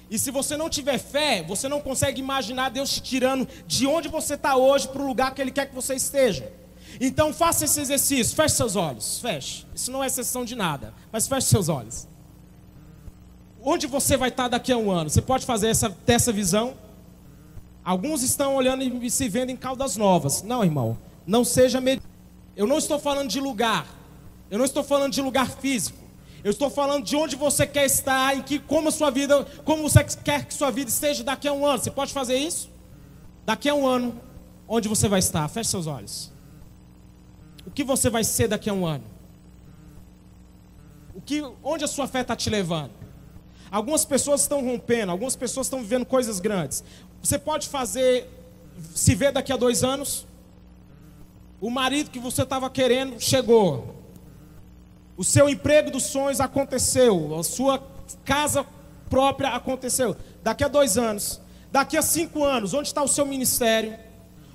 E 0.10 0.17
se 0.17 0.32
você 0.32 0.56
não 0.56 0.69
tiver 0.69 0.98
fé, 0.98 1.43
você 1.43 1.67
não 1.67 1.82
consegue 1.82 2.22
imaginar 2.22 2.69
Deus 2.69 2.89
te 2.89 3.02
tirando 3.02 3.46
de 3.67 3.86
onde 3.86 4.08
você 4.08 4.36
está 4.36 4.56
hoje 4.56 4.88
para 4.88 5.02
o 5.02 5.06
lugar 5.06 5.36
que 5.36 5.41
Ele 5.41 5.52
quer 5.52 5.65
que 5.65 5.76
você 5.76 5.93
esteja. 5.93 6.50
Então 7.02 7.34
faça 7.34 7.65
esse 7.65 7.82
exercício, 7.82 8.34
feche 8.34 8.56
seus 8.56 8.78
olhos, 8.78 9.19
feche. 9.19 9.65
Isso 9.76 9.91
não 9.91 10.02
é 10.02 10.08
exceção 10.08 10.46
de 10.46 10.56
nada, 10.56 10.93
mas 11.12 11.28
feche 11.28 11.48
seus 11.48 11.67
olhos. 11.67 12.08
Onde 13.62 13.88
você 13.88 14.15
vai 14.15 14.30
estar 14.30 14.43
tá 14.43 14.50
daqui 14.52 14.72
a 14.72 14.78
um 14.78 14.89
ano? 14.89 15.10
Você 15.10 15.22
pode 15.22 15.46
fazer 15.46 15.67
essa, 15.67 15.89
ter 15.89 16.13
essa 16.13 16.32
visão? 16.32 16.76
Alguns 17.84 18.24
estão 18.24 18.56
olhando 18.56 18.84
e 18.84 19.12
se 19.12 19.28
vendo 19.28 19.50
em 19.50 19.58
Caldas 19.58 19.98
Novas. 19.98 20.43
Não, 20.43 20.63
irmão. 20.63 20.98
Não 21.25 21.43
seja 21.43 21.79
med... 21.79 22.01
Eu 22.55 22.67
não 22.67 22.77
estou 22.77 22.99
falando 22.99 23.29
de 23.29 23.39
lugar. 23.39 23.88
Eu 24.49 24.57
não 24.57 24.65
estou 24.65 24.83
falando 24.83 25.13
de 25.13 25.21
lugar 25.21 25.49
físico. 25.49 25.97
Eu 26.43 26.51
estou 26.51 26.69
falando 26.69 27.05
de 27.05 27.15
onde 27.15 27.36
você 27.36 27.65
quer 27.65 27.86
estar, 27.86 28.36
em 28.36 28.41
que 28.41 28.59
como 28.59 28.91
sua 28.91 29.09
vida, 29.09 29.45
como 29.63 29.81
você 29.81 30.03
quer 30.03 30.45
que 30.45 30.53
sua 30.53 30.69
vida 30.69 30.89
esteja 30.89 31.23
daqui 31.23 31.47
a 31.47 31.53
um 31.53 31.65
ano. 31.65 31.79
Você 31.79 31.89
pode 31.89 32.12
fazer 32.12 32.36
isso? 32.36 32.69
Daqui 33.45 33.69
a 33.69 33.73
um 33.73 33.88
ano, 33.88 34.21
onde 34.67 34.89
você 34.89 35.07
vai 35.07 35.19
estar? 35.19 35.47
Feche 35.47 35.69
seus 35.69 35.88
olhos. 35.88 36.31
O 37.65 37.71
que 37.71 37.83
você 37.83 38.09
vai 38.09 38.23
ser 38.23 38.49
daqui 38.49 38.69
a 38.69 38.73
um 38.73 38.86
ano? 38.86 39.05
O 41.15 41.21
que, 41.21 41.41
onde 41.63 41.86
a 41.86 41.88
sua 41.88 42.07
fé 42.07 42.21
está 42.21 42.36
te 42.36 42.49
levando? 42.49 42.91
Algumas 43.71 44.03
pessoas 44.03 44.41
estão 44.41 44.63
rompendo, 44.63 45.12
algumas 45.12 45.36
pessoas 45.36 45.67
estão 45.67 45.79
vivendo 45.79 46.05
coisas 46.05 46.39
grandes. 46.39 46.83
Você 47.21 47.39
pode 47.39 47.69
fazer, 47.69 48.29
se 48.93 49.15
ver 49.15 49.31
daqui 49.31 49.51
a 49.53 49.57
dois 49.57 49.83
anos? 49.83 50.27
O 51.63 51.69
marido 51.69 52.10
que 52.10 52.19
você 52.19 52.43
estava 52.43 52.69
querendo 52.69 53.21
chegou. 53.21 53.95
O 55.15 55.23
seu 55.23 55.47
emprego 55.47 55.89
dos 55.89 56.04
sonhos 56.04 56.41
aconteceu. 56.41 57.39
A 57.39 57.41
sua 57.41 57.82
casa 58.26 58.65
própria 59.10 59.47
aconteceu. 59.52 60.13
Daqui 60.43 60.62
a 60.65 60.67
dois 60.67 60.97
anos. 60.97 61.39
Daqui 61.71 61.95
a 61.95 62.02
cinco 62.02 62.43
anos, 62.43 62.73
onde 62.73 62.89
está 62.89 63.02
o 63.02 63.08
seu 63.08 63.26
ministério? 63.26 63.97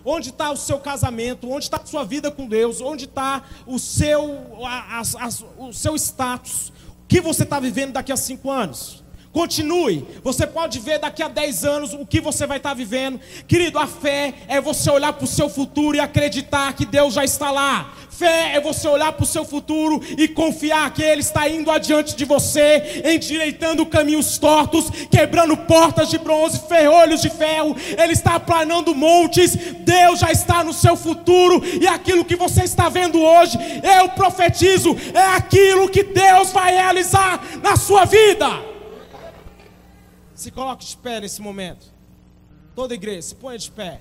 Onde 0.04 0.28
está 0.28 0.50
o 0.50 0.56
seu 0.58 0.80
casamento? 0.80 1.50
Onde 1.50 1.64
está 1.64 1.78
a 1.78 1.86
sua 1.86 2.04
vida 2.04 2.30
com 2.30 2.46
Deus? 2.46 2.82
Onde 2.82 3.06
está 3.06 3.42
o 3.66 3.78
seu, 3.78 4.62
a, 4.62 4.98
a, 4.98 5.00
a, 5.00 5.64
o 5.66 5.72
seu 5.72 5.96
status? 5.96 6.68
O 7.04 7.06
que 7.08 7.22
você 7.22 7.44
está 7.44 7.58
vivendo 7.58 7.92
daqui 7.94 8.12
a 8.12 8.18
cinco 8.18 8.50
anos? 8.50 9.02
Continue. 9.32 10.06
Você 10.22 10.46
pode 10.46 10.80
ver 10.80 10.98
daqui 10.98 11.22
a 11.22 11.28
10 11.28 11.64
anos 11.64 11.94
o 11.94 12.06
que 12.06 12.20
você 12.20 12.46
vai 12.46 12.56
estar 12.56 12.74
vivendo. 12.74 13.20
Querido, 13.46 13.78
a 13.78 13.86
fé 13.86 14.34
é 14.48 14.60
você 14.60 14.90
olhar 14.90 15.12
para 15.12 15.24
o 15.24 15.28
seu 15.28 15.48
futuro 15.48 15.96
e 15.96 16.00
acreditar 16.00 16.72
que 16.72 16.86
Deus 16.86 17.14
já 17.14 17.24
está 17.24 17.50
lá. 17.50 17.94
Fé 18.10 18.56
é 18.56 18.60
você 18.60 18.88
olhar 18.88 19.12
para 19.12 19.22
o 19.22 19.26
seu 19.26 19.44
futuro 19.44 20.02
e 20.16 20.26
confiar 20.26 20.92
que 20.92 21.02
Ele 21.04 21.20
está 21.20 21.48
indo 21.48 21.70
adiante 21.70 22.16
de 22.16 22.24
você, 22.24 23.02
endireitando 23.04 23.86
caminhos 23.86 24.38
tortos, 24.38 24.90
quebrando 25.08 25.56
portas 25.56 26.10
de 26.10 26.18
bronze, 26.18 26.62
ferrolhos 26.68 27.20
de 27.20 27.30
ferro. 27.30 27.76
Ele 27.96 28.14
está 28.14 28.34
aplanando 28.34 28.92
montes. 28.92 29.54
Deus 29.54 30.18
já 30.18 30.32
está 30.32 30.64
no 30.64 30.72
seu 30.72 30.96
futuro 30.96 31.62
e 31.80 31.86
aquilo 31.86 32.24
que 32.24 32.34
você 32.34 32.64
está 32.64 32.88
vendo 32.88 33.20
hoje, 33.20 33.56
eu 33.98 34.08
profetizo, 34.08 34.96
é 35.14 35.36
aquilo 35.36 35.88
que 35.88 36.02
Deus 36.02 36.50
vai 36.50 36.72
realizar 36.72 37.40
na 37.62 37.76
sua 37.76 38.04
vida. 38.04 38.77
Se 40.38 40.52
coloque 40.52 40.86
de 40.86 40.96
pé 40.96 41.20
nesse 41.20 41.42
momento. 41.42 41.92
Toda 42.72 42.94
igreja, 42.94 43.22
se 43.22 43.34
põe 43.34 43.58
de 43.58 43.68
pé. 43.72 44.00